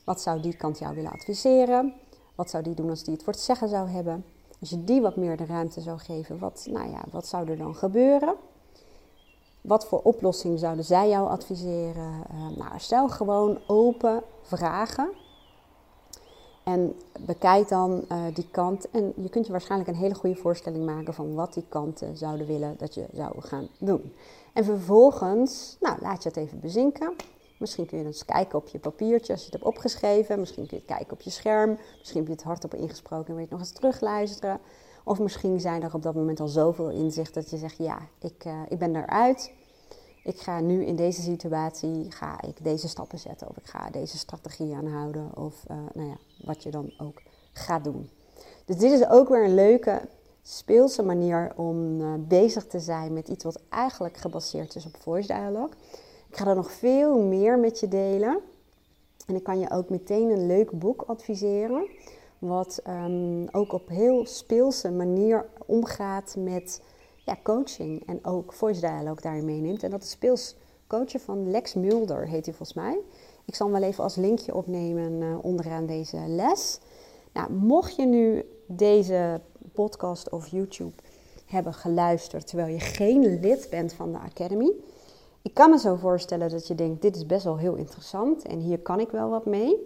Wat 0.03 0.21
zou 0.21 0.39
die 0.39 0.55
kant 0.55 0.79
jou 0.79 0.95
willen 0.95 1.12
adviseren? 1.12 1.93
Wat 2.36 2.49
zou 2.49 2.63
die 2.63 2.73
doen 2.73 2.89
als 2.89 3.03
die 3.03 3.13
het 3.13 3.23
voor 3.23 3.34
het 3.34 3.41
zeggen 3.41 3.69
zou 3.69 3.88
hebben? 3.89 4.25
Als 4.60 4.69
je 4.69 4.84
die 4.84 5.01
wat 5.01 5.15
meer 5.15 5.38
de 5.38 5.45
ruimte 5.45 5.81
zou 5.81 5.99
geven, 5.99 6.39
wat, 6.39 6.67
nou 6.69 6.89
ja, 6.89 7.03
wat 7.12 7.27
zou 7.27 7.49
er 7.49 7.58
dan 7.58 7.75
gebeuren? 7.75 8.36
Wat 9.62 9.86
voor 9.86 10.01
oplossing 10.01 10.60
zouden 10.60 10.86
zij 10.86 11.10
jou 11.10 11.29
adviseren? 11.29 12.23
Uh, 12.34 12.58
nou, 12.58 12.71
stel 12.77 13.10
gewoon 13.10 13.60
open 13.67 14.23
vragen. 14.41 15.10
En 16.65 16.95
bekijk 17.19 17.67
dan 17.67 18.06
uh, 18.12 18.23
die 18.34 18.47
kant. 18.51 18.89
En 18.91 19.13
je 19.15 19.30
kunt 19.30 19.45
je 19.45 19.51
waarschijnlijk 19.51 19.89
een 19.89 19.95
hele 19.95 20.15
goede 20.15 20.36
voorstelling 20.36 20.86
maken 20.86 21.13
van 21.13 21.34
wat 21.34 21.54
die 21.54 21.65
kanten 21.69 22.17
zouden 22.17 22.47
willen 22.47 22.75
dat 22.78 22.93
je 22.93 23.06
zou 23.13 23.41
gaan 23.41 23.67
doen. 23.78 24.13
En 24.54 24.63
vervolgens, 24.63 25.78
nou, 25.80 26.01
laat 26.01 26.23
je 26.23 26.30
het 26.30 26.38
even 26.38 26.60
bezinken. 26.60 27.15
Misschien 27.60 27.86
kun 27.86 27.97
je 27.97 28.06
eens 28.06 28.25
kijken 28.25 28.60
op 28.60 28.67
je 28.67 28.80
papiertje 28.80 29.34
als 29.34 29.41
je 29.41 29.51
het 29.51 29.62
hebt 29.62 29.75
opgeschreven. 29.75 30.39
Misschien 30.39 30.67
kun 30.67 30.78
je 30.78 30.84
het 30.88 30.95
kijken 30.95 31.13
op 31.13 31.21
je 31.21 31.30
scherm. 31.30 31.78
Misschien 31.99 32.19
heb 32.19 32.28
je 32.28 32.34
het 32.34 32.43
hardop 32.43 32.73
ingesproken 32.73 33.28
en 33.28 33.36
wil 33.36 33.43
je 33.43 33.49
het 33.49 33.51
nog 33.51 33.60
eens 33.60 33.71
terugluisteren. 33.71 34.60
Of 35.04 35.19
misschien 35.19 35.60
zijn 35.60 35.84
er 35.84 35.93
op 35.93 36.04
dat 36.04 36.15
moment 36.15 36.39
al 36.39 36.47
zoveel 36.47 36.89
inzicht 36.89 37.34
dat 37.34 37.49
je 37.49 37.58
zegt: 37.58 37.78
Ja, 37.78 37.99
ik, 38.19 38.45
uh, 38.45 38.60
ik 38.69 38.80
ben 38.80 38.95
eruit. 38.95 39.51
Ik 40.26 40.40
ga 40.40 40.60
nu 40.60 40.86
in 40.86 40.96
deze 40.96 41.22
situatie 41.22 42.12
ga 42.12 42.42
ik 42.42 42.64
deze 42.64 42.88
stappen 42.88 43.20
zetten. 43.20 43.50
Of 43.50 43.58
ik 43.58 43.66
ga 43.66 43.90
deze 43.90 44.18
strategie 44.18 44.76
aanhouden. 44.76 45.38
Of 45.38 45.64
uh, 45.72 45.78
nou 45.94 46.08
ja, 46.10 46.16
wat 46.46 46.64
je 46.64 46.72
dan 46.72 46.94
ook 46.98 47.22
gaat 47.54 47.84
doen. 47.84 48.10
Dus 48.66 48.78
dit 48.78 48.92
is 48.92 49.10
ook 49.10 49.30
weer 49.30 49.44
een 49.44 49.54
leuke 49.54 50.02
speelse 50.42 51.04
manier 51.04 51.54
om 51.56 52.02
uh, 52.02 52.14
bezig 52.18 52.66
te 52.68 52.80
zijn 52.80 53.14
met 53.14 53.28
iets 53.28 53.44
wat 53.44 53.62
eigenlijk 53.70 54.18
gebaseerd 54.18 54.76
is 54.76 54.86
op 54.86 54.98
voice 54.98 55.28
dialogue. 55.28 55.72
Ik 56.30 56.38
ga 56.38 56.48
er 56.48 56.56
nog 56.56 56.72
veel 56.72 57.20
meer 57.20 57.60
met 57.60 57.80
je 57.80 57.88
delen. 57.88 58.40
En 59.28 59.36
ik 59.36 59.44
kan 59.44 59.60
je 59.60 59.72
ook 59.72 59.90
meteen 59.90 60.30
een 60.30 60.48
leuk 60.48 60.80
boek 60.80 61.02
adviseren. 61.02 61.88
Wat 62.40 62.82
um, 62.88 63.48
ook 63.52 63.74
op 63.74 63.88
heel 63.88 64.26
speelse 64.26 64.92
manier 64.92 65.46
omgaat 65.66 66.36
met 66.38 66.82
ja, 67.26 67.38
coaching. 67.44 68.08
En 68.08 68.26
ook 68.26 68.54
voice 68.54 68.80
dialogue 68.80 69.22
daarin 69.22 69.46
meeneemt. 69.46 69.84
En 69.84 69.90
dat 69.90 70.04
is 70.04 70.10
speels 70.10 70.56
coachen 70.88 71.20
van 71.20 71.52
Lex 71.52 71.74
Mulder, 71.74 72.28
heet 72.28 72.46
hij 72.46 72.56
volgens 72.56 72.78
mij. 72.78 73.00
Ik 73.46 73.56
zal 73.56 73.72
hem 73.72 73.80
wel 73.80 73.90
even 73.90 74.04
als 74.04 74.16
linkje 74.16 74.56
opnemen 74.56 75.22
uh, 75.22 75.38
onderaan 75.42 75.86
deze 75.86 76.18
les. 76.28 76.80
Nou, 77.34 77.52
mocht 77.52 77.96
je 77.96 78.06
nu 78.06 78.46
deze 78.68 79.42
podcast 79.74 80.30
of 80.30 80.48
YouTube 80.48 80.94
hebben 81.46 81.74
geluisterd 81.74 82.48
terwijl 82.48 82.74
je 82.74 82.80
geen 82.80 83.40
lid 83.40 83.68
bent 83.70 83.94
van 83.94 84.12
de 84.12 84.18
Academy 84.18 84.74
ik 85.46 85.54
kan 85.54 85.70
me 85.70 85.80
zo 85.80 85.96
voorstellen 85.96 86.50
dat 86.50 86.68
je 86.68 86.76
denkt, 86.76 87.02
dit 87.02 87.16
is 87.16 87.26
best 87.26 87.44
wel 87.44 87.58
heel 87.58 87.76
interessant 87.76 88.44
en 88.44 88.60
hier 88.60 88.80
kan 88.80 89.00
ik 89.00 89.10
wel 89.10 89.30
wat 89.30 89.46
mee. 89.46 89.78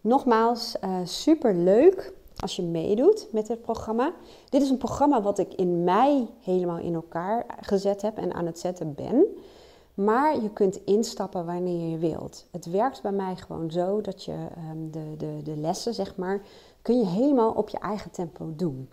Nogmaals, 0.00 0.76
uh, 0.84 0.96
super 1.04 1.54
leuk 1.54 2.12
als 2.36 2.56
je 2.56 2.62
meedoet 2.62 3.28
met 3.32 3.48
het 3.48 3.62
programma. 3.62 4.12
Dit 4.48 4.62
is 4.62 4.70
een 4.70 4.78
programma 4.78 5.22
wat 5.22 5.38
ik 5.38 5.54
in 5.54 5.84
mei 5.84 6.28
helemaal 6.40 6.78
in 6.78 6.94
elkaar 6.94 7.46
gezet 7.60 8.02
heb 8.02 8.16
en 8.16 8.34
aan 8.34 8.46
het 8.46 8.58
zetten 8.58 8.94
ben. 8.94 9.24
Maar 9.94 10.42
je 10.42 10.50
kunt 10.50 10.84
instappen 10.84 11.46
wanneer 11.46 11.90
je 11.90 11.98
wilt. 11.98 12.46
Het 12.50 12.70
werkt 12.70 13.02
bij 13.02 13.12
mij 13.12 13.36
gewoon 13.36 13.70
zo 13.70 14.00
dat 14.00 14.24
je 14.24 14.32
um, 14.70 14.90
de, 14.90 15.14
de, 15.16 15.40
de 15.42 15.56
lessen, 15.56 15.94
zeg 15.94 16.16
maar, 16.16 16.42
kun 16.82 16.98
je 16.98 17.06
helemaal 17.06 17.52
op 17.52 17.68
je 17.68 17.78
eigen 17.78 18.10
tempo 18.10 18.52
doen. 18.56 18.88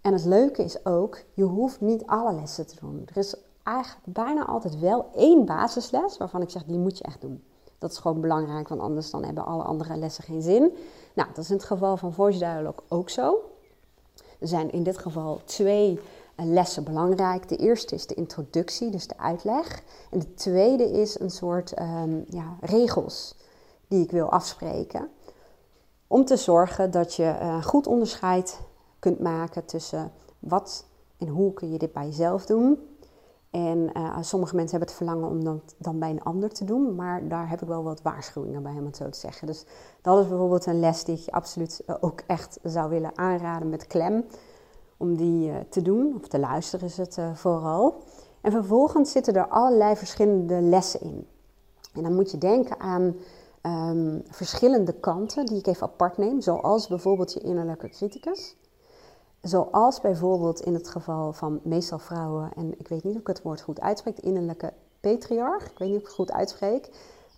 En 0.00 0.12
het 0.12 0.24
leuke 0.24 0.64
is 0.64 0.86
ook, 0.86 1.22
je 1.34 1.44
hoeft 1.44 1.80
niet 1.80 2.06
alle 2.06 2.32
lessen 2.32 2.66
te 2.66 2.76
doen. 2.80 3.02
Er 3.06 3.16
is 3.16 3.34
eigenlijk 3.62 4.06
bijna 4.06 4.46
altijd 4.46 4.78
wel 4.78 5.10
één 5.14 5.44
basisles 5.44 6.18
waarvan 6.18 6.42
ik 6.42 6.50
zeg, 6.50 6.64
die 6.64 6.78
moet 6.78 6.98
je 6.98 7.04
echt 7.04 7.20
doen. 7.20 7.42
Dat 7.82 7.90
is 7.90 7.98
gewoon 7.98 8.20
belangrijk, 8.20 8.68
want 8.68 8.80
anders 8.80 9.10
dan 9.10 9.24
hebben 9.24 9.44
alle 9.44 9.62
andere 9.62 9.96
lessen 9.96 10.24
geen 10.24 10.42
zin. 10.42 10.72
Nou, 11.14 11.28
dat 11.28 11.44
is 11.44 11.50
in 11.50 11.56
het 11.56 11.64
geval 11.64 11.96
van 11.96 12.12
Voice 12.12 12.38
Dialogue 12.38 12.84
ook 12.88 13.10
zo. 13.10 13.38
Er 14.38 14.48
zijn 14.48 14.72
in 14.72 14.82
dit 14.82 14.98
geval 14.98 15.40
twee 15.44 16.00
eh, 16.34 16.46
lessen 16.46 16.84
belangrijk. 16.84 17.48
De 17.48 17.56
eerste 17.56 17.94
is 17.94 18.06
de 18.06 18.14
introductie, 18.14 18.90
dus 18.90 19.06
de 19.06 19.18
uitleg. 19.18 19.82
En 20.10 20.18
de 20.18 20.34
tweede 20.34 20.90
is 20.90 21.20
een 21.20 21.30
soort 21.30 21.80
um, 21.80 22.24
ja, 22.28 22.56
regels 22.60 23.34
die 23.88 24.04
ik 24.04 24.10
wil 24.10 24.30
afspreken. 24.30 25.08
Om 26.06 26.24
te 26.24 26.36
zorgen 26.36 26.90
dat 26.90 27.14
je 27.14 27.36
uh, 27.40 27.62
goed 27.62 27.86
onderscheid 27.86 28.60
kunt 28.98 29.20
maken 29.20 29.64
tussen 29.64 30.12
wat 30.38 30.84
en 31.18 31.28
hoe 31.28 31.52
kun 31.52 31.72
je 31.72 31.78
dit 31.78 31.92
bij 31.92 32.06
jezelf 32.06 32.46
doen 32.46 32.78
en 33.52 33.90
uh, 33.96 34.16
sommige 34.20 34.54
mensen 34.54 34.78
hebben 34.78 34.88
het 34.88 34.96
verlangen 34.96 35.28
om 35.28 35.44
dat 35.44 35.74
dan 35.78 35.98
bij 35.98 36.10
een 36.10 36.22
ander 36.22 36.48
te 36.48 36.64
doen, 36.64 36.94
maar 36.94 37.28
daar 37.28 37.48
heb 37.48 37.62
ik 37.62 37.68
wel 37.68 37.82
wat 37.82 38.02
waarschuwingen 38.02 38.62
bij, 38.62 38.72
om 38.72 38.84
het 38.84 38.96
zo 38.96 39.08
te 39.08 39.18
zeggen. 39.18 39.46
Dus 39.46 39.64
dat 40.02 40.18
is 40.18 40.28
bijvoorbeeld 40.28 40.66
een 40.66 40.80
les 40.80 41.04
die 41.04 41.16
ik 41.16 41.20
je 41.20 41.32
absoluut 41.32 41.82
eh, 41.86 41.94
ook 42.00 42.22
echt 42.26 42.58
zou 42.62 42.90
willen 42.90 43.18
aanraden 43.18 43.68
met 43.68 43.86
klem, 43.86 44.24
om 44.96 45.16
die 45.16 45.50
uh, 45.50 45.56
te 45.68 45.82
doen, 45.82 46.14
of 46.20 46.28
te 46.28 46.38
luisteren 46.38 46.86
is 46.86 46.96
het 46.96 47.18
vooral. 47.34 48.02
En 48.40 48.52
vervolgens 48.52 49.12
zitten 49.12 49.34
er 49.34 49.48
allerlei 49.48 49.96
verschillende 49.96 50.60
lessen 50.60 51.00
in. 51.00 51.26
En 51.94 52.02
dan 52.02 52.14
moet 52.14 52.30
je 52.30 52.38
denken 52.38 52.80
aan 52.80 53.14
um, 53.62 54.22
verschillende 54.30 54.92
kanten 54.92 55.46
die 55.46 55.58
ik 55.58 55.66
even 55.66 55.86
apart 55.86 56.16
neem, 56.16 56.40
zoals 56.40 56.88
bijvoorbeeld 56.88 57.32
je 57.32 57.40
innerlijke 57.40 57.88
criticus. 57.88 58.56
Zoals 59.42 60.00
bijvoorbeeld 60.00 60.60
in 60.60 60.74
het 60.74 60.88
geval 60.88 61.32
van 61.32 61.60
meestal 61.62 61.98
vrouwen, 61.98 62.50
en 62.56 62.74
ik 62.78 62.88
weet 62.88 63.04
niet 63.04 63.14
of 63.14 63.20
ik 63.20 63.26
het 63.26 63.42
woord 63.42 63.60
goed 63.60 63.80
uitspreek, 63.80 64.18
innerlijke 64.18 64.72
patriarch, 65.00 65.64
ik 65.70 65.78
weet 65.78 65.88
niet 65.88 65.96
of 65.96 66.02
ik 66.02 66.06
het 66.06 66.16
goed 66.16 66.32
uitspreek. 66.32 66.88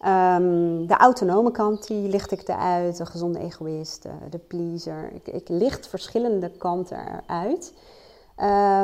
Um, 0.07 0.87
de 0.87 0.97
autonome 0.97 1.51
kant, 1.51 1.87
die 1.87 2.09
licht 2.09 2.31
ik 2.31 2.49
eruit, 2.49 2.97
de 2.97 3.07
gezonde 3.07 3.39
egoïst, 3.39 4.03
de 4.31 4.39
pleaser. 4.39 5.13
Ik, 5.13 5.29
ik 5.29 5.49
licht 5.49 5.87
verschillende 5.87 6.51
kanten 6.51 6.99
eruit. 7.27 7.73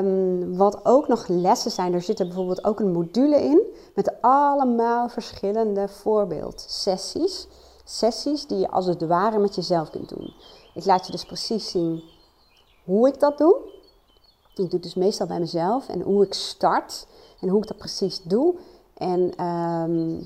Um, 0.04 0.56
wat 0.56 0.84
ook 0.84 1.08
nog 1.08 1.28
lessen 1.28 1.70
zijn, 1.70 1.94
er 1.94 2.02
zit 2.02 2.16
bijvoorbeeld 2.16 2.64
ook 2.64 2.80
een 2.80 2.92
module 2.92 3.42
in 3.42 3.62
met 3.94 4.12
allemaal 4.20 5.08
verschillende 5.08 5.88
voorbeeldsessies. 5.88 7.48
sessies 7.84 8.46
die 8.46 8.58
je 8.58 8.70
als 8.70 8.86
het 8.86 9.06
ware 9.06 9.38
met 9.38 9.54
jezelf 9.54 9.90
kunt 9.90 10.08
doen. 10.08 10.34
Ik 10.74 10.84
laat 10.84 11.06
je 11.06 11.12
dus 11.12 11.24
precies 11.24 11.70
zien 11.70 12.02
hoe 12.84 13.08
ik 13.08 13.20
dat 13.20 13.38
doe. 13.38 13.56
Ik 14.50 14.56
doe 14.56 14.68
het 14.70 14.82
dus 14.82 14.94
meestal 14.94 15.26
bij 15.26 15.38
mezelf 15.38 15.88
en 15.88 16.00
hoe 16.00 16.24
ik 16.24 16.34
start 16.34 17.06
en 17.40 17.48
hoe 17.48 17.62
ik 17.62 17.68
dat 17.68 17.76
precies 17.76 18.22
doe. 18.22 18.54
En 18.94 19.34
ehm, 19.36 20.16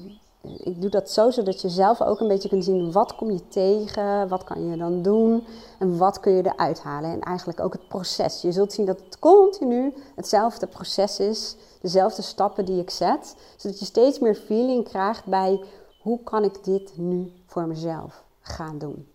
ik 0.44 0.80
doe 0.80 0.90
dat 0.90 1.10
zo 1.10 1.30
zodat 1.30 1.60
je 1.60 1.68
zelf 1.68 2.02
ook 2.02 2.20
een 2.20 2.28
beetje 2.28 2.48
kunt 2.48 2.64
zien 2.64 2.92
wat 2.92 3.16
kom 3.16 3.30
je 3.30 3.48
tegen, 3.48 4.28
wat 4.28 4.44
kan 4.44 4.70
je 4.70 4.76
dan 4.76 5.02
doen 5.02 5.46
en 5.78 5.98
wat 5.98 6.20
kun 6.20 6.32
je 6.32 6.46
eruit 6.46 6.80
halen. 6.80 7.10
En 7.10 7.20
eigenlijk 7.20 7.60
ook 7.60 7.72
het 7.72 7.88
proces. 7.88 8.42
Je 8.42 8.52
zult 8.52 8.72
zien 8.72 8.86
dat 8.86 9.00
het 9.04 9.18
continu 9.18 9.94
hetzelfde 10.14 10.66
proces 10.66 11.18
is, 11.18 11.56
dezelfde 11.80 12.22
stappen 12.22 12.64
die 12.64 12.80
ik 12.80 12.90
zet, 12.90 13.36
zodat 13.56 13.78
je 13.78 13.84
steeds 13.84 14.18
meer 14.18 14.34
feeling 14.34 14.88
krijgt 14.88 15.24
bij 15.24 15.64
hoe 16.00 16.22
kan 16.22 16.44
ik 16.44 16.64
dit 16.64 16.96
nu 16.96 17.32
voor 17.46 17.66
mezelf 17.66 18.24
gaan 18.40 18.78
doen. 18.78 19.08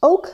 Ook 0.00 0.28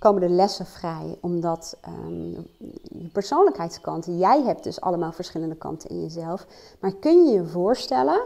komen 0.00 0.20
de 0.20 0.28
lessen 0.28 0.66
vrij, 0.66 1.16
omdat 1.20 1.76
um, 1.88 2.46
je 2.82 3.08
persoonlijkheidskanten, 3.12 4.18
jij 4.18 4.42
hebt 4.42 4.64
dus 4.64 4.80
allemaal 4.80 5.12
verschillende 5.12 5.56
kanten 5.56 5.90
in 5.90 6.02
jezelf, 6.02 6.46
maar 6.80 6.92
kun 6.92 7.26
je 7.26 7.32
je 7.32 7.44
voorstellen 7.44 8.20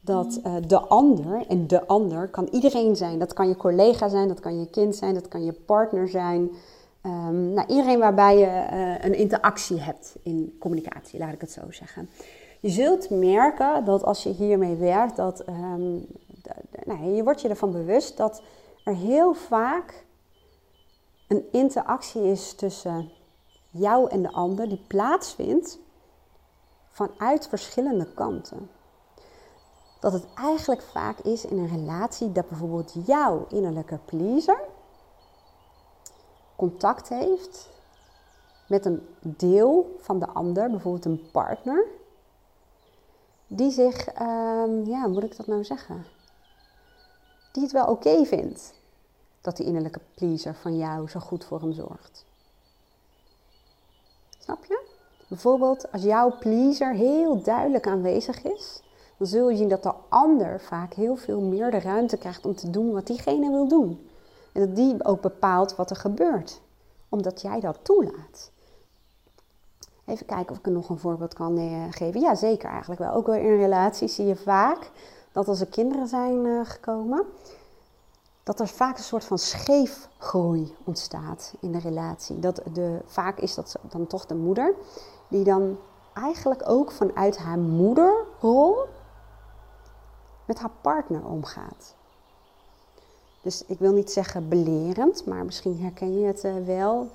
dat 0.00 0.40
uh, 0.46 0.54
de 0.66 0.78
ander, 0.78 1.46
en 1.48 1.66
de 1.66 1.86
ander 1.86 2.28
kan 2.28 2.48
iedereen 2.50 2.96
zijn, 2.96 3.18
dat 3.18 3.32
kan 3.32 3.48
je 3.48 3.56
collega 3.56 4.08
zijn, 4.08 4.28
dat 4.28 4.40
kan 4.40 4.60
je 4.60 4.70
kind 4.70 4.96
zijn, 4.96 5.14
dat 5.14 5.28
kan 5.28 5.44
je 5.44 5.52
partner 5.52 6.08
zijn, 6.08 6.50
um, 7.06 7.52
nou, 7.52 7.68
iedereen 7.68 7.98
waarbij 7.98 8.38
je 8.38 8.46
uh, 8.46 9.04
een 9.04 9.14
interactie 9.14 9.80
hebt 9.80 10.16
in 10.22 10.56
communicatie, 10.58 11.18
laat 11.18 11.32
ik 11.32 11.40
het 11.40 11.52
zo 11.52 11.62
zeggen. 11.70 12.08
Je 12.60 12.70
zult 12.70 13.10
merken 13.10 13.84
dat 13.84 14.04
als 14.04 14.22
je 14.22 14.30
hiermee 14.30 14.76
werkt, 14.76 15.16
dat 15.16 15.48
um, 15.48 16.06
nou, 16.84 17.04
je 17.14 17.22
wordt 17.24 17.40
je 17.40 17.48
ervan 17.48 17.72
bewust 17.72 18.16
dat 18.16 18.42
er 18.84 18.94
heel 18.94 19.34
vaak 19.34 20.06
een 21.28 21.44
interactie 21.52 22.22
is 22.22 22.54
tussen 22.54 23.10
jou 23.70 24.10
en 24.10 24.22
de 24.22 24.32
ander 24.32 24.68
die 24.68 24.84
plaatsvindt 24.86 25.78
vanuit 26.90 27.48
verschillende 27.48 28.12
kanten. 28.14 28.70
Dat 30.00 30.12
het 30.12 30.26
eigenlijk 30.34 30.82
vaak 30.82 31.18
is 31.18 31.44
in 31.44 31.58
een 31.58 31.68
relatie 31.68 32.32
dat 32.32 32.48
bijvoorbeeld 32.48 32.94
jouw 33.06 33.46
innerlijke 33.48 33.98
pleaser 34.04 34.60
contact 36.56 37.08
heeft 37.08 37.68
met 38.68 38.84
een 38.84 39.06
deel 39.20 39.96
van 39.98 40.18
de 40.18 40.26
ander, 40.26 40.70
bijvoorbeeld 40.70 41.04
een 41.04 41.30
partner, 41.32 41.86
die 43.46 43.70
zich, 43.70 44.20
um, 44.20 44.84
ja, 44.84 45.02
hoe 45.02 45.12
moet 45.12 45.22
ik 45.22 45.36
dat 45.36 45.46
nou 45.46 45.64
zeggen? 45.64 46.04
Die 47.52 47.62
het 47.62 47.72
wel 47.72 47.86
oké 47.86 48.24
vindt 48.24 48.77
dat 49.40 49.56
die 49.56 49.66
innerlijke 49.66 50.00
pleaser 50.14 50.54
van 50.54 50.76
jou 50.76 51.08
zo 51.08 51.20
goed 51.20 51.44
voor 51.44 51.60
hem 51.60 51.72
zorgt. 51.72 52.24
Snap 54.38 54.64
je? 54.64 54.86
Bijvoorbeeld 55.28 55.92
als 55.92 56.02
jouw 56.02 56.38
pleaser 56.38 56.94
heel 56.94 57.42
duidelijk 57.42 57.86
aanwezig 57.86 58.42
is, 58.42 58.82
dan 59.16 59.26
zul 59.26 59.50
je 59.50 59.56
zien 59.56 59.68
dat 59.68 59.82
de 59.82 59.94
ander 60.08 60.60
vaak 60.60 60.94
heel 60.94 61.16
veel 61.16 61.40
meer 61.40 61.70
de 61.70 61.80
ruimte 61.80 62.16
krijgt 62.16 62.46
om 62.46 62.54
te 62.54 62.70
doen 62.70 62.92
wat 62.92 63.06
diegene 63.06 63.50
wil 63.50 63.68
doen. 63.68 64.08
En 64.52 64.66
dat 64.66 64.76
die 64.76 65.04
ook 65.04 65.20
bepaalt 65.20 65.76
wat 65.76 65.90
er 65.90 65.96
gebeurt, 65.96 66.60
omdat 67.08 67.40
jij 67.40 67.60
dat 67.60 67.78
toelaat. 67.82 68.50
Even 70.04 70.26
kijken 70.26 70.50
of 70.50 70.58
ik 70.58 70.66
er 70.66 70.72
nog 70.72 70.88
een 70.88 70.98
voorbeeld 70.98 71.34
kan 71.34 71.58
eh, 71.58 71.82
geven. 71.90 72.20
Ja, 72.20 72.34
zeker 72.34 72.68
eigenlijk 72.68 73.00
wel. 73.00 73.12
Ook 73.12 73.26
wel 73.26 73.34
in 73.34 73.56
relaties 73.56 74.14
zie 74.14 74.26
je 74.26 74.36
vaak 74.36 74.90
dat 75.32 75.48
als 75.48 75.60
er 75.60 75.66
kinderen 75.66 76.08
zijn 76.08 76.44
uh, 76.44 76.60
gekomen, 76.64 77.24
dat 78.48 78.60
er 78.60 78.68
vaak 78.68 78.98
een 78.98 79.04
soort 79.04 79.24
van 79.24 79.38
scheefgroei 79.38 80.74
ontstaat 80.84 81.54
in 81.60 81.72
de 81.72 81.78
relatie. 81.78 82.38
Dat 82.38 82.60
de, 82.72 82.98
vaak 83.06 83.38
is 83.38 83.54
dat 83.54 83.76
dan 83.82 84.06
toch 84.06 84.26
de 84.26 84.34
moeder, 84.34 84.74
die 85.28 85.44
dan 85.44 85.78
eigenlijk 86.14 86.62
ook 86.68 86.90
vanuit 86.90 87.38
haar 87.38 87.58
moederrol 87.58 88.76
met 90.44 90.58
haar 90.58 90.70
partner 90.80 91.24
omgaat. 91.24 91.94
Dus 93.42 93.64
ik 93.66 93.78
wil 93.78 93.92
niet 93.92 94.12
zeggen 94.12 94.48
belerend, 94.48 95.26
maar 95.26 95.44
misschien 95.44 95.80
herken 95.80 96.20
je 96.20 96.26
het 96.26 96.44
uh, 96.44 96.52
wel. 96.66 97.08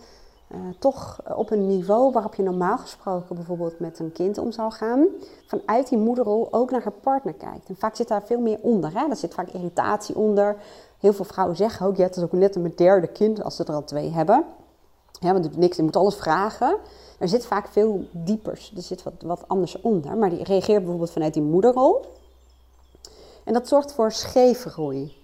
Uh, 0.48 0.60
toch 0.80 1.22
op 1.36 1.52
een 1.52 1.68
niveau 1.68 2.12
waarop 2.12 2.36
je 2.36 2.44
normaal 2.44 2.78
gesproken 2.78 3.36
bijvoorbeeld 3.36 3.80
met 3.80 4.00
een 4.00 4.12
kind 4.12 4.38
om 4.38 4.52
zou 4.52 4.72
gaan, 4.72 5.06
vanuit 5.46 5.90
die 5.90 5.98
moederrol 5.98 6.48
ook 6.52 6.72
naar 6.72 6.84
haar 6.84 6.92
partner 6.92 7.34
kijkt. 7.34 7.70
En 7.70 7.76
vaak 7.76 7.96
zit 7.96 8.08
daar 8.08 8.24
veel 8.24 8.40
meer 8.40 8.60
onder. 8.62 8.94
Hè? 8.94 9.10
Er 9.10 9.16
zit 9.16 9.34
vaak 9.34 9.50
irritatie 9.50 10.16
onder, 10.16 10.58
Heel 11.04 11.14
veel 11.14 11.26
vrouwen 11.26 11.56
zeggen 11.56 11.86
ook, 11.86 11.96
ja, 11.96 12.04
het 12.04 12.16
is 12.16 12.24
ook 12.24 12.32
net 12.32 12.56
een 12.56 12.74
derde 12.76 13.08
kind 13.08 13.44
als 13.44 13.56
ze 13.56 13.64
er 13.64 13.74
al 13.74 13.84
twee 13.84 14.12
hebben. 14.12 14.46
Ja, 15.20 15.32
want 15.32 15.44
doet 15.44 15.58
niks, 15.58 15.78
je 15.78 15.84
moet 15.84 15.96
alles 15.96 16.16
vragen. 16.16 16.78
Er 17.20 17.28
zit 17.28 17.46
vaak 17.46 17.68
veel 17.68 18.08
diepers, 18.12 18.74
er 18.76 18.82
zit 18.82 19.04
wat, 19.04 19.14
wat 19.22 19.48
anders 19.48 19.82
onder. 19.82 20.18
Maar 20.18 20.30
die 20.30 20.44
reageert 20.44 20.80
bijvoorbeeld 20.80 21.12
vanuit 21.12 21.34
die 21.34 21.44
moederrol. 21.44 22.06
En 23.44 23.54
dat 23.54 23.68
zorgt 23.68 23.94
voor 23.94 24.12
scheve 24.12 24.70
groei. 24.70 25.16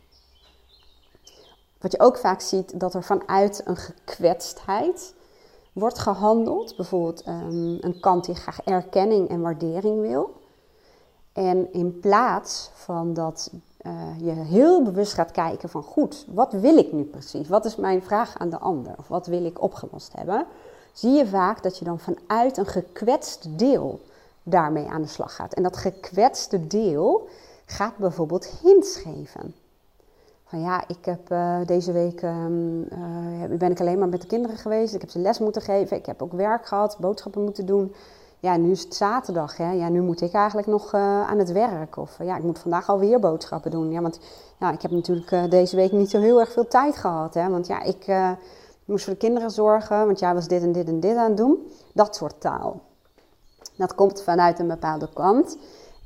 Wat 1.81 1.91
je 1.91 1.99
ook 1.99 2.17
vaak 2.17 2.41
ziet, 2.41 2.79
dat 2.79 2.93
er 2.93 3.03
vanuit 3.03 3.61
een 3.65 3.77
gekwetstheid 3.77 5.13
wordt 5.73 5.99
gehandeld. 5.99 6.75
Bijvoorbeeld 6.75 7.27
um, 7.27 7.77
een 7.81 7.99
kant 7.99 8.25
die 8.25 8.35
graag 8.35 8.61
erkenning 8.61 9.29
en 9.29 9.41
waardering 9.41 10.01
wil. 10.01 10.41
En 11.33 11.73
in 11.73 11.99
plaats 11.99 12.71
van 12.73 13.13
dat 13.13 13.51
uh, 13.81 13.91
je 14.17 14.31
heel 14.31 14.83
bewust 14.83 15.13
gaat 15.13 15.31
kijken 15.31 15.69
van 15.69 15.83
goed, 15.83 16.25
wat 16.31 16.53
wil 16.53 16.77
ik 16.77 16.91
nu 16.91 17.03
precies? 17.03 17.47
Wat 17.47 17.65
is 17.65 17.75
mijn 17.75 18.01
vraag 18.01 18.37
aan 18.37 18.49
de 18.49 18.59
ander? 18.59 18.93
Of 18.97 19.07
wat 19.07 19.27
wil 19.27 19.45
ik 19.45 19.61
opgelost 19.61 20.13
hebben? 20.15 20.45
Zie 20.93 21.11
je 21.11 21.27
vaak 21.27 21.63
dat 21.63 21.77
je 21.77 21.85
dan 21.85 21.99
vanuit 21.99 22.57
een 22.57 22.65
gekwetst 22.65 23.47
deel 23.59 23.99
daarmee 24.43 24.87
aan 24.87 25.01
de 25.01 25.07
slag 25.07 25.35
gaat. 25.35 25.53
En 25.53 25.63
dat 25.63 25.77
gekwetste 25.77 26.67
deel 26.67 27.27
gaat 27.65 27.97
bijvoorbeeld 27.97 28.45
hints 28.45 28.95
geven. 28.95 29.55
Van 30.45 30.61
ja, 30.61 30.83
ik 30.87 31.05
heb 31.05 31.31
uh, 31.31 31.57
deze 31.65 31.91
week 31.91 32.21
uh, 32.21 32.45
ben 33.49 33.71
ik 33.71 33.79
alleen 33.79 33.99
maar 33.99 34.09
met 34.09 34.21
de 34.21 34.27
kinderen 34.27 34.57
geweest. 34.57 34.93
Ik 34.93 35.01
heb 35.01 35.09
ze 35.09 35.19
les 35.19 35.39
moeten 35.39 35.61
geven. 35.61 35.97
Ik 35.97 36.05
heb 36.05 36.21
ook 36.21 36.33
werk 36.33 36.65
gehad, 36.65 36.97
boodschappen 36.99 37.43
moeten 37.43 37.65
doen 37.65 37.93
ja, 38.39 38.57
nu 38.57 38.71
is 38.71 38.83
het 38.83 38.95
zaterdag. 38.95 39.57
Hè? 39.57 39.71
Ja, 39.71 39.89
nu 39.89 40.01
moet 40.01 40.21
ik 40.21 40.33
eigenlijk 40.33 40.67
nog 40.67 40.93
uh, 40.93 41.29
aan 41.29 41.37
het 41.37 41.51
werk. 41.51 41.97
Of 41.97 42.19
uh, 42.19 42.27
ja, 42.27 42.37
ik 42.37 42.43
moet 42.43 42.59
vandaag 42.59 42.89
alweer 42.89 43.19
boodschappen 43.19 43.71
doen. 43.71 43.91
Ja, 43.91 44.01
want 44.01 44.19
ja, 44.59 44.71
ik 44.71 44.81
heb 44.81 44.91
natuurlijk 44.91 45.31
uh, 45.31 45.43
deze 45.49 45.75
week 45.75 45.91
niet 45.91 46.09
zo 46.09 46.19
heel 46.19 46.39
erg 46.39 46.51
veel 46.51 46.67
tijd 46.67 46.97
gehad. 46.97 47.33
Hè? 47.33 47.49
Want 47.49 47.67
ja, 47.67 47.81
ik 47.81 48.05
moest 48.85 49.03
voor 49.03 49.13
de 49.13 49.19
kinderen 49.19 49.51
zorgen. 49.51 50.05
Want 50.05 50.19
jij 50.19 50.33
was 50.33 50.47
dit 50.47 50.61
en 50.61 50.71
dit 50.71 50.87
en 50.87 50.99
dit 50.99 51.15
aan 51.15 51.27
het 51.27 51.37
doen. 51.37 51.71
Dat 51.93 52.15
soort 52.15 52.41
taal. 52.41 52.81
Dat 53.75 53.95
komt 53.95 54.21
vanuit 54.21 54.59
een 54.59 54.67
bepaalde 54.67 55.09
kant. 55.13 55.57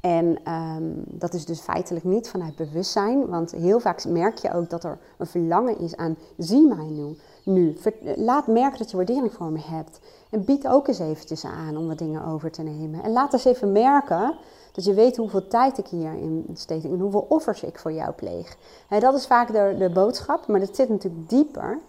En 0.02 0.52
um, 0.54 1.04
dat 1.06 1.34
is 1.34 1.46
dus 1.46 1.60
feitelijk 1.60 2.06
niet 2.06 2.30
vanuit 2.30 2.56
bewustzijn. 2.56 3.28
Want 3.28 3.52
heel 3.52 3.80
vaak 3.80 4.06
merk 4.06 4.38
je 4.38 4.54
ook 4.54 4.70
dat 4.70 4.84
er 4.84 4.98
een 5.18 5.26
verlangen 5.26 5.80
is 5.80 5.96
aan 5.96 6.18
zie 6.38 6.68
mij 6.68 6.90
nu. 6.90 7.18
nu. 7.44 7.78
Laat 8.16 8.48
merken 8.48 8.78
dat 8.78 8.92
je 8.92 8.98
waardering 8.98 9.34
voor 9.34 9.52
me 9.52 9.60
hebt. 9.62 10.00
En 10.34 10.46
bied 10.46 10.68
ook 10.68 10.88
eens 10.88 11.00
eventjes 11.00 11.46
aan 11.46 11.78
om 11.78 11.88
wat 11.88 11.98
dingen 11.98 12.26
over 12.26 12.52
te 12.52 12.62
nemen. 12.62 13.04
En 13.04 13.12
laat 13.12 13.34
eens 13.34 13.46
even 13.46 13.72
merken 13.72 14.36
dat 14.72 14.84
je 14.84 14.94
weet 14.94 15.18
hoeveel 15.18 15.48
tijd 15.48 15.78
ik 15.78 15.88
hierin 15.88 16.46
steek 16.54 16.84
en 16.84 17.00
hoeveel 17.00 17.26
offers 17.30 17.64
ik 17.64 17.80
voor 17.80 17.92
jou 17.92 18.12
pleeg. 18.12 18.58
dat 19.00 19.14
is 19.14 19.28
vaak 19.28 19.52
de, 19.52 19.76
de 19.78 19.90
boodschap, 19.90 20.48
maar 20.48 20.60
dat 20.60 20.76
zit 20.76 20.90
natuurlijk 20.90 21.30
dieper. 21.30 21.80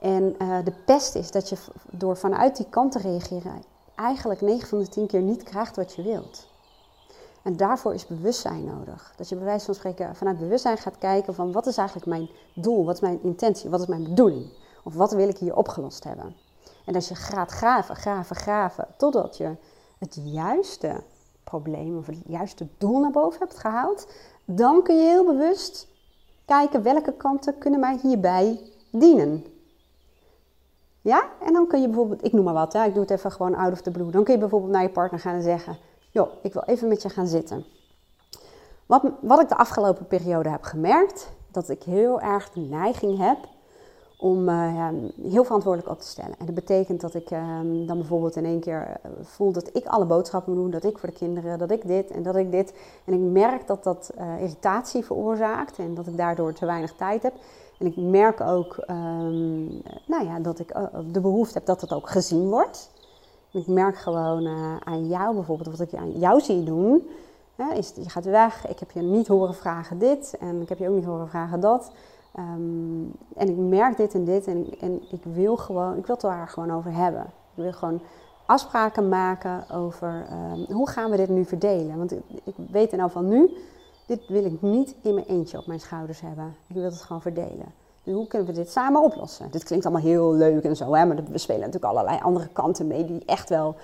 En 0.00 0.36
uh, 0.42 0.58
de 0.64 0.72
pest 0.84 1.14
is 1.14 1.30
dat 1.30 1.48
je 1.48 1.56
door 1.90 2.16
vanuit 2.16 2.56
die 2.56 2.66
kant 2.70 2.92
te 2.92 2.98
reageren 2.98 3.62
eigenlijk 3.94 4.40
9 4.40 4.68
van 4.68 4.78
de 4.78 4.88
10 4.88 5.06
keer 5.06 5.22
niet 5.22 5.42
krijgt 5.42 5.76
wat 5.76 5.94
je 5.94 6.02
wilt. 6.02 6.46
En 7.42 7.56
daarvoor 7.56 7.94
is 7.94 8.06
bewustzijn 8.06 8.64
nodig. 8.64 9.12
Dat 9.16 9.28
je 9.28 9.36
bij 9.36 9.44
wijze 9.44 9.64
van 9.64 9.74
spreken 9.74 10.16
vanuit 10.16 10.38
bewustzijn 10.38 10.78
gaat 10.78 10.98
kijken 10.98 11.34
van 11.34 11.52
wat 11.52 11.66
is 11.66 11.76
eigenlijk 11.76 12.08
mijn 12.08 12.28
doel, 12.54 12.84
wat 12.84 12.94
is 12.94 13.00
mijn 13.00 13.22
intentie, 13.22 13.70
wat 13.70 13.80
is 13.80 13.86
mijn 13.86 14.02
bedoeling? 14.02 14.52
Of 14.84 14.94
wat 14.94 15.12
wil 15.12 15.28
ik 15.28 15.38
hier 15.38 15.56
opgelost 15.56 16.04
hebben? 16.04 16.45
En 16.86 16.94
als 16.94 17.08
je 17.08 17.14
gaat 17.14 17.50
graven, 17.50 17.96
graven, 17.96 18.36
graven, 18.36 18.88
totdat 18.96 19.36
je 19.36 19.56
het 19.98 20.18
juiste 20.22 21.02
probleem 21.44 21.98
of 21.98 22.06
het 22.06 22.18
juiste 22.26 22.66
doel 22.78 23.00
naar 23.00 23.10
boven 23.10 23.38
hebt 23.38 23.58
gehaald, 23.58 24.12
dan 24.44 24.82
kun 24.82 24.96
je 24.96 25.02
heel 25.02 25.24
bewust 25.24 25.88
kijken 26.44 26.82
welke 26.82 27.12
kanten 27.12 27.58
kunnen 27.58 27.80
mij 27.80 27.98
hierbij 28.02 28.60
dienen. 28.90 29.44
Ja, 31.00 31.28
en 31.40 31.52
dan 31.52 31.66
kun 31.66 31.80
je 31.80 31.86
bijvoorbeeld, 31.86 32.24
ik 32.24 32.32
noem 32.32 32.44
maar 32.44 32.54
wat, 32.54 32.72
hè, 32.72 32.84
ik 32.84 32.92
doe 32.92 33.02
het 33.02 33.10
even 33.10 33.32
gewoon 33.32 33.54
out 33.54 33.72
of 33.72 33.80
the 33.80 33.90
blue. 33.90 34.10
Dan 34.10 34.24
kun 34.24 34.34
je 34.34 34.40
bijvoorbeeld 34.40 34.72
naar 34.72 34.82
je 34.82 34.90
partner 34.90 35.20
gaan 35.20 35.34
en 35.34 35.42
zeggen, 35.42 35.78
joh, 36.10 36.28
ik 36.42 36.52
wil 36.52 36.62
even 36.62 36.88
met 36.88 37.02
je 37.02 37.08
gaan 37.08 37.26
zitten. 37.26 37.64
Wat, 38.86 39.02
wat 39.20 39.40
ik 39.40 39.48
de 39.48 39.56
afgelopen 39.56 40.06
periode 40.06 40.48
heb 40.48 40.62
gemerkt, 40.62 41.32
dat 41.50 41.68
ik 41.68 41.82
heel 41.82 42.20
erg 42.20 42.50
de 42.50 42.60
neiging 42.60 43.18
heb 43.18 43.38
om 44.18 44.48
uh, 44.48 44.88
heel 45.22 45.44
verantwoordelijk 45.44 45.92
op 45.92 46.00
te 46.00 46.06
stellen. 46.06 46.38
En 46.38 46.46
dat 46.46 46.54
betekent 46.54 47.00
dat 47.00 47.14
ik 47.14 47.30
ehm, 47.30 47.86
dan 47.86 47.98
bijvoorbeeld 47.98 48.36
in 48.36 48.44
één 48.44 48.60
keer 48.60 48.82
eh, 49.02 49.10
voel 49.22 49.52
dat 49.52 49.70
ik 49.72 49.86
alle 49.86 50.04
boodschappen 50.04 50.52
moet 50.52 50.62
doen, 50.62 50.70
dat 50.70 50.84
ik 50.84 50.98
voor 50.98 51.08
de 51.08 51.14
kinderen, 51.14 51.58
dat 51.58 51.70
ik 51.70 51.86
dit 51.86 52.10
en 52.10 52.22
dat 52.22 52.36
ik 52.36 52.50
dit. 52.50 52.74
En 53.04 53.12
ik 53.12 53.20
merk 53.20 53.66
dat 53.66 53.84
dat 53.84 54.10
uh, 54.18 54.40
irritatie 54.40 55.04
veroorzaakt 55.04 55.78
en 55.78 55.94
dat 55.94 56.06
ik 56.06 56.16
daardoor 56.16 56.52
te 56.52 56.66
weinig 56.66 56.92
tijd 56.92 57.22
heb. 57.22 57.34
En 57.78 57.86
ik 57.86 57.96
merk 57.96 58.40
ook 58.40 58.76
um, 58.90 59.82
nou 60.06 60.24
ja, 60.24 60.38
dat 60.40 60.58
ik 60.58 60.74
de 61.12 61.20
behoefte 61.20 61.58
heb 61.58 61.66
dat 61.66 61.80
het 61.80 61.92
ook 61.92 62.10
gezien 62.10 62.48
wordt. 62.48 62.90
Ik 63.52 63.66
merk 63.66 63.96
gewoon 63.96 64.46
aan 64.84 65.06
jou 65.06 65.34
bijvoorbeeld, 65.34 65.78
wat 65.78 65.92
ik 65.92 65.98
aan 65.98 66.18
jou 66.18 66.40
zie 66.40 66.62
doen, 66.62 67.08
is 67.74 67.92
je 67.94 68.10
gaat 68.10 68.24
weg, 68.24 68.68
ik 68.68 68.78
heb 68.78 68.90
je 68.90 69.02
niet 69.02 69.26
horen 69.26 69.54
vragen 69.54 69.98
dit 69.98 70.36
en 70.40 70.60
ik 70.60 70.68
heb 70.68 70.78
je 70.78 70.88
ook 70.88 70.94
niet 70.94 71.04
horen 71.04 71.28
vragen 71.28 71.60
dat. 71.60 71.90
Ehm, 72.36 73.04
en 73.36 73.48
ik 73.48 73.56
merk 73.56 73.96
dit 73.96 74.14
en 74.14 74.24
dit 74.24 74.46
en, 74.46 74.66
en 74.80 75.02
ik 75.10 75.22
wil 75.22 75.56
gewoon, 75.56 75.96
ik 75.96 76.06
wil 76.06 76.14
het 76.14 76.24
daar 76.24 76.48
gewoon 76.48 76.72
over 76.72 76.92
hebben. 76.92 77.22
Ik 77.22 77.62
wil 77.62 77.72
gewoon 77.72 78.00
afspraken 78.46 79.08
maken 79.08 79.70
over 79.70 80.26
um, 80.52 80.74
hoe 80.74 80.88
gaan 80.88 81.10
we 81.10 81.16
dit 81.16 81.28
nu 81.28 81.44
verdelen. 81.44 81.96
Want 81.96 82.12
ik, 82.44 82.54
weet 82.70 82.92
in 82.92 83.00
elk 83.00 83.12
geval 83.12 83.28
nu, 83.28 83.50
dit 84.06 84.28
wil 84.28 84.44
ik 84.44 84.62
niet 84.62 84.94
in 85.02 85.14
mijn 85.14 85.26
eentje 85.26 85.58
op 85.58 85.66
mijn 85.66 85.80
schouders 85.80 86.20
hebben. 86.20 86.56
Ik 86.66 86.74
wil 86.74 86.84
het 86.84 87.02
gewoon 87.02 87.22
verdelen. 87.22 87.74
Dus 88.02 88.14
hoe 88.14 88.26
kunnen 88.26 88.48
we 88.48 88.54
dit 88.54 88.70
samen 88.70 89.02
oplossen? 89.02 89.50
Dit 89.50 89.64
klinkt 89.64 89.86
allemaal 89.86 90.04
heel 90.04 90.32
leuk 90.32 90.64
en 90.64 90.76
zo, 90.76 90.94
hè? 90.94 91.04
maar 91.04 91.16
we 91.16 91.38
spelen 91.38 91.60
natuurlijk 91.60 91.92
allerlei 91.92 92.18
andere 92.22 92.48
kanten 92.48 92.86
mee 92.86 93.04
die 93.04 93.22
echt 93.24 93.48
wel 93.48 93.74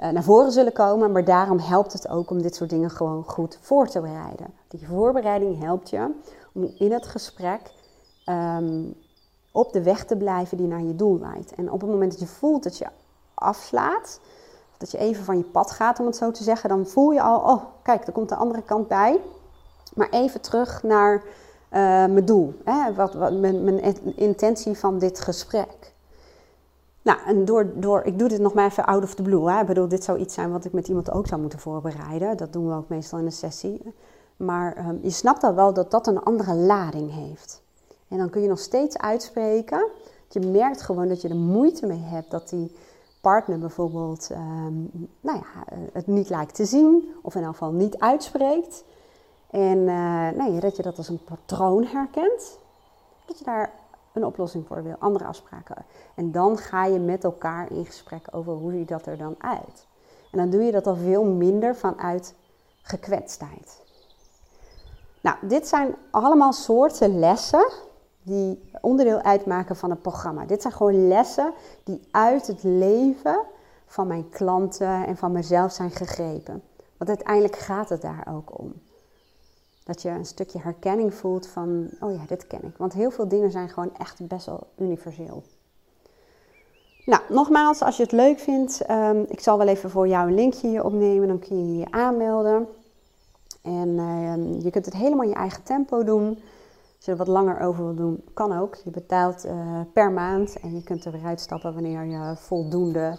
uh, 0.00 0.08
naar 0.08 0.22
voren 0.22 0.52
zullen 0.52 0.72
komen. 0.72 1.12
Maar 1.12 1.24
daarom 1.24 1.58
helpt 1.58 1.92
het 1.92 2.08
ook 2.08 2.30
om 2.30 2.42
dit 2.42 2.54
soort 2.54 2.70
dingen 2.70 2.90
gewoon 2.90 3.24
goed 3.24 3.58
voor 3.60 3.86
te 3.88 4.00
bereiden. 4.00 4.46
Die 4.68 4.86
voorbereiding 4.86 5.60
helpt 5.60 5.90
je 5.90 6.10
om 6.54 6.72
in 6.78 6.92
het 6.92 7.06
gesprek 7.06 7.60
Ehm, 8.24 8.84
op 9.52 9.72
de 9.72 9.82
weg 9.82 10.04
te 10.04 10.16
blijven 10.16 10.56
die 10.56 10.66
naar 10.66 10.82
je 10.82 10.96
doel 10.96 11.18
leidt. 11.18 11.54
En 11.54 11.70
op 11.70 11.80
het 11.80 11.90
moment 11.90 12.10
dat 12.10 12.20
je 12.20 12.26
voelt 12.26 12.62
dat 12.62 12.78
je 12.78 12.86
afslaat, 13.34 14.20
dat 14.78 14.90
je 14.90 14.98
even 14.98 15.24
van 15.24 15.36
je 15.36 15.44
pad 15.44 15.70
gaat, 15.70 16.00
om 16.00 16.06
het 16.06 16.16
zo 16.16 16.30
te 16.30 16.42
zeggen, 16.42 16.68
dan 16.68 16.86
voel 16.86 17.10
je 17.10 17.22
al, 17.22 17.38
oh 17.38 17.62
kijk, 17.82 18.06
er 18.06 18.12
komt 18.12 18.28
de 18.28 18.34
andere 18.34 18.62
kant 18.62 18.88
bij. 18.88 19.20
Maar 19.94 20.08
even 20.10 20.40
terug 20.40 20.82
naar 20.82 21.14
uh, 21.14 21.22
mijn 22.06 22.24
doel, 22.24 22.54
hè? 22.64 22.94
Wat, 22.94 23.14
wat, 23.14 23.32
mijn, 23.32 23.82
intentie 24.16 24.78
van 24.78 24.98
dit 24.98 25.20
gesprek. 25.20 25.92
Nou, 27.02 27.18
en 27.26 27.44
door, 27.44 27.66
door, 27.74 28.02
ik 28.02 28.18
doe 28.18 28.28
dit 28.28 28.40
nog 28.40 28.54
maar 28.54 28.66
even 28.66 28.84
out 28.84 29.02
of 29.02 29.14
the 29.14 29.22
blue. 29.22 29.50
Hè? 29.50 29.60
Ik 29.60 29.66
bedoel, 29.66 29.88
dit 29.88 30.04
zou 30.04 30.18
iets 30.18 30.34
zijn 30.34 30.52
wat 30.52 30.64
ik 30.64 30.72
met 30.72 30.88
iemand 30.88 31.10
ook 31.10 31.26
zou 31.26 31.40
moeten 31.40 31.58
voorbereiden. 31.58 32.36
Dat 32.36 32.52
doen 32.52 32.68
we 32.68 32.74
ook 32.74 32.88
meestal 32.88 33.18
in 33.18 33.24
een 33.24 33.32
sessie. 33.32 33.94
Maar 34.36 34.88
um, 34.88 34.98
je 35.02 35.10
snapt 35.10 35.42
al 35.42 35.54
wel 35.54 35.72
dat 35.72 35.90
dat 35.90 36.06
een 36.06 36.22
andere 36.22 36.54
lading 36.54 37.12
heeft. 37.12 37.62
En 38.12 38.18
dan 38.18 38.30
kun 38.30 38.42
je 38.42 38.48
nog 38.48 38.58
steeds 38.58 38.98
uitspreken. 38.98 39.88
Je 40.28 40.40
merkt 40.40 40.82
gewoon 40.82 41.08
dat 41.08 41.20
je 41.20 41.28
er 41.28 41.36
moeite 41.36 41.86
mee 41.86 42.02
hebt 42.02 42.30
dat 42.30 42.48
die 42.48 42.76
partner 43.20 43.58
bijvoorbeeld 43.58 44.28
um, 44.30 44.90
nou 45.20 45.38
ja, 45.38 45.76
het 45.92 46.06
niet 46.06 46.28
lijkt 46.28 46.54
te 46.54 46.64
zien 46.64 47.14
of 47.22 47.34
in 47.34 47.42
elk 47.42 47.52
geval 47.52 47.72
niet 47.72 47.98
uitspreekt. 47.98 48.84
En 49.50 49.78
uh, 49.78 50.28
nee, 50.28 50.60
dat 50.60 50.76
je 50.76 50.82
dat 50.82 50.96
als 50.96 51.08
een 51.08 51.24
patroon 51.24 51.84
herkent. 51.84 52.58
Dat 53.26 53.38
je 53.38 53.44
daar 53.44 53.72
een 54.12 54.24
oplossing 54.24 54.66
voor 54.66 54.82
wil, 54.82 54.96
andere 54.98 55.24
afspraken. 55.24 55.84
En 56.14 56.32
dan 56.32 56.58
ga 56.58 56.84
je 56.84 56.98
met 56.98 57.24
elkaar 57.24 57.70
in 57.70 57.86
gesprek 57.86 58.26
over 58.30 58.52
hoe 58.52 58.72
ziet 58.72 58.88
dat 58.88 59.06
er 59.06 59.18
dan 59.18 59.34
uit. 59.38 59.86
En 60.30 60.38
dan 60.38 60.50
doe 60.50 60.62
je 60.62 60.72
dat 60.72 60.86
al 60.86 60.96
veel 60.96 61.24
minder 61.24 61.76
vanuit 61.76 62.34
gekwetstheid. 62.82 63.80
Nou, 65.20 65.36
dit 65.42 65.68
zijn 65.68 65.94
allemaal 66.10 66.52
soorten 66.52 67.18
lessen 67.18 67.72
die 68.22 68.70
onderdeel 68.80 69.20
uitmaken 69.20 69.76
van 69.76 69.90
het 69.90 70.02
programma. 70.02 70.44
Dit 70.44 70.62
zijn 70.62 70.74
gewoon 70.74 71.08
lessen 71.08 71.52
die 71.84 72.00
uit 72.10 72.46
het 72.46 72.62
leven 72.62 73.40
van 73.86 74.06
mijn 74.06 74.28
klanten 74.28 75.06
en 75.06 75.16
van 75.16 75.32
mezelf 75.32 75.72
zijn 75.72 75.90
gegrepen. 75.90 76.62
Want 76.96 77.10
uiteindelijk 77.10 77.56
gaat 77.56 77.88
het 77.88 78.02
daar 78.02 78.26
ook 78.30 78.58
om. 78.58 78.72
Dat 79.84 80.02
je 80.02 80.08
een 80.08 80.26
stukje 80.26 80.58
herkenning 80.58 81.14
voelt 81.14 81.46
van, 81.46 81.88
oh 82.00 82.12
ja, 82.14 82.20
dit 82.26 82.46
ken 82.46 82.62
ik. 82.64 82.76
Want 82.76 82.92
heel 82.92 83.10
veel 83.10 83.28
dingen 83.28 83.50
zijn 83.50 83.68
gewoon 83.68 83.96
echt 83.98 84.26
best 84.26 84.46
wel 84.46 84.66
universeel. 84.78 85.42
Nou, 87.04 87.22
nogmaals, 87.28 87.82
als 87.82 87.96
je 87.96 88.02
het 88.02 88.12
leuk 88.12 88.38
vindt, 88.38 88.90
um, 88.90 89.24
ik 89.28 89.40
zal 89.40 89.58
wel 89.58 89.66
even 89.66 89.90
voor 89.90 90.08
jou 90.08 90.28
een 90.28 90.34
linkje 90.34 90.68
hier 90.68 90.84
opnemen. 90.84 91.28
Dan 91.28 91.38
kun 91.38 91.72
je 91.72 91.78
je 91.78 91.90
aanmelden. 91.90 92.68
En 93.62 93.88
uh, 93.88 94.62
je 94.62 94.70
kunt 94.70 94.84
het 94.84 94.94
helemaal 94.94 95.22
in 95.22 95.28
je 95.28 95.34
eigen 95.34 95.62
tempo 95.62 96.04
doen. 96.04 96.38
Als 97.02 97.10
je 97.10 97.16
er 97.18 97.26
wat 97.26 97.34
langer 97.36 97.60
over 97.60 97.84
wil 97.84 97.94
doen, 97.94 98.24
kan 98.34 98.58
ook. 98.58 98.74
Je 98.74 98.90
betaalt 98.90 99.46
uh, 99.46 99.80
per 99.92 100.12
maand 100.12 100.60
en 100.60 100.74
je 100.74 100.82
kunt 100.82 101.04
er 101.04 101.12
weer 101.12 101.24
uitstappen 101.24 101.74
wanneer 101.74 102.04
je 102.04 102.36
voldoende 102.36 103.18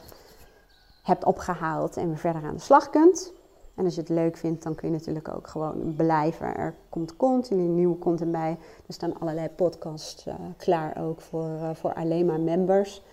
hebt 1.02 1.24
opgehaald 1.24 1.98
en 1.98 2.08
weer 2.08 2.18
verder 2.18 2.44
aan 2.44 2.54
de 2.54 2.62
slag 2.62 2.90
kunt. 2.90 3.34
En 3.76 3.86
als 3.86 3.96
je 3.96 4.00
het 4.02 4.10
leuk 4.10 4.38
vindt, 4.38 4.64
dan 4.64 4.76
kun 4.76 4.88
je 4.88 4.98
natuurlijk 4.98 5.36
ook 5.36 5.48
gewoon 5.48 5.94
blijven. 5.98 6.56
Er 6.56 6.76
komt 6.90 7.16
continu 7.16 7.62
nieuwe 7.62 8.00
content 8.00 8.32
bij. 8.32 8.58
Er 8.88 8.94
staan 8.94 9.20
allerlei 9.20 9.50
podcasts 9.50 10.28
uh, 10.28 10.34
klaar 10.58 10.98
ook 11.02 11.22
voor, 11.22 11.50
uh, 11.50 11.70
voor 11.74 11.94
alleen 11.94 12.26
maar 12.26 12.40
members. 12.40 13.04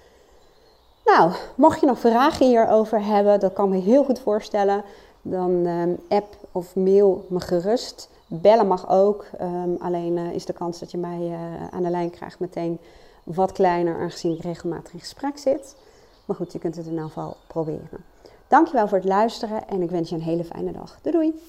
Nou, 1.04 1.32
mocht 1.56 1.80
je 1.80 1.86
nog 1.86 1.98
vragen 1.98 2.46
hierover 2.46 3.04
hebben, 3.04 3.40
dat 3.40 3.52
kan 3.52 3.68
me 3.68 3.76
heel 3.76 4.04
goed 4.04 4.20
voorstellen. 4.20 4.84
Dan 5.22 5.66
app 6.08 6.36
of 6.52 6.76
mail 6.76 7.24
me 7.28 7.40
gerust. 7.40 8.10
Bellen 8.32 8.66
mag 8.66 8.88
ook, 8.88 9.26
um, 9.40 9.76
alleen 9.80 10.16
uh, 10.16 10.32
is 10.32 10.44
de 10.44 10.52
kans 10.52 10.78
dat 10.78 10.90
je 10.90 10.98
mij 10.98 11.18
uh, 11.18 11.68
aan 11.70 11.82
de 11.82 11.90
lijn 11.90 12.10
krijgt 12.10 12.38
meteen 12.38 12.80
wat 13.24 13.52
kleiner, 13.52 13.98
aangezien 13.98 14.34
ik 14.34 14.42
regelmatig 14.42 14.92
in 14.92 14.98
gesprek 14.98 15.38
zit. 15.38 15.76
Maar 16.24 16.36
goed, 16.36 16.52
je 16.52 16.58
kunt 16.58 16.76
het 16.76 16.86
in 16.86 16.98
elk 16.98 17.06
geval 17.06 17.36
proberen. 17.46 18.04
Dankjewel 18.48 18.88
voor 18.88 18.98
het 18.98 19.06
luisteren 19.06 19.68
en 19.68 19.82
ik 19.82 19.90
wens 19.90 20.08
je 20.08 20.14
een 20.14 20.22
hele 20.22 20.44
fijne 20.44 20.72
dag. 20.72 20.98
Doei 21.02 21.16
doei! 21.16 21.40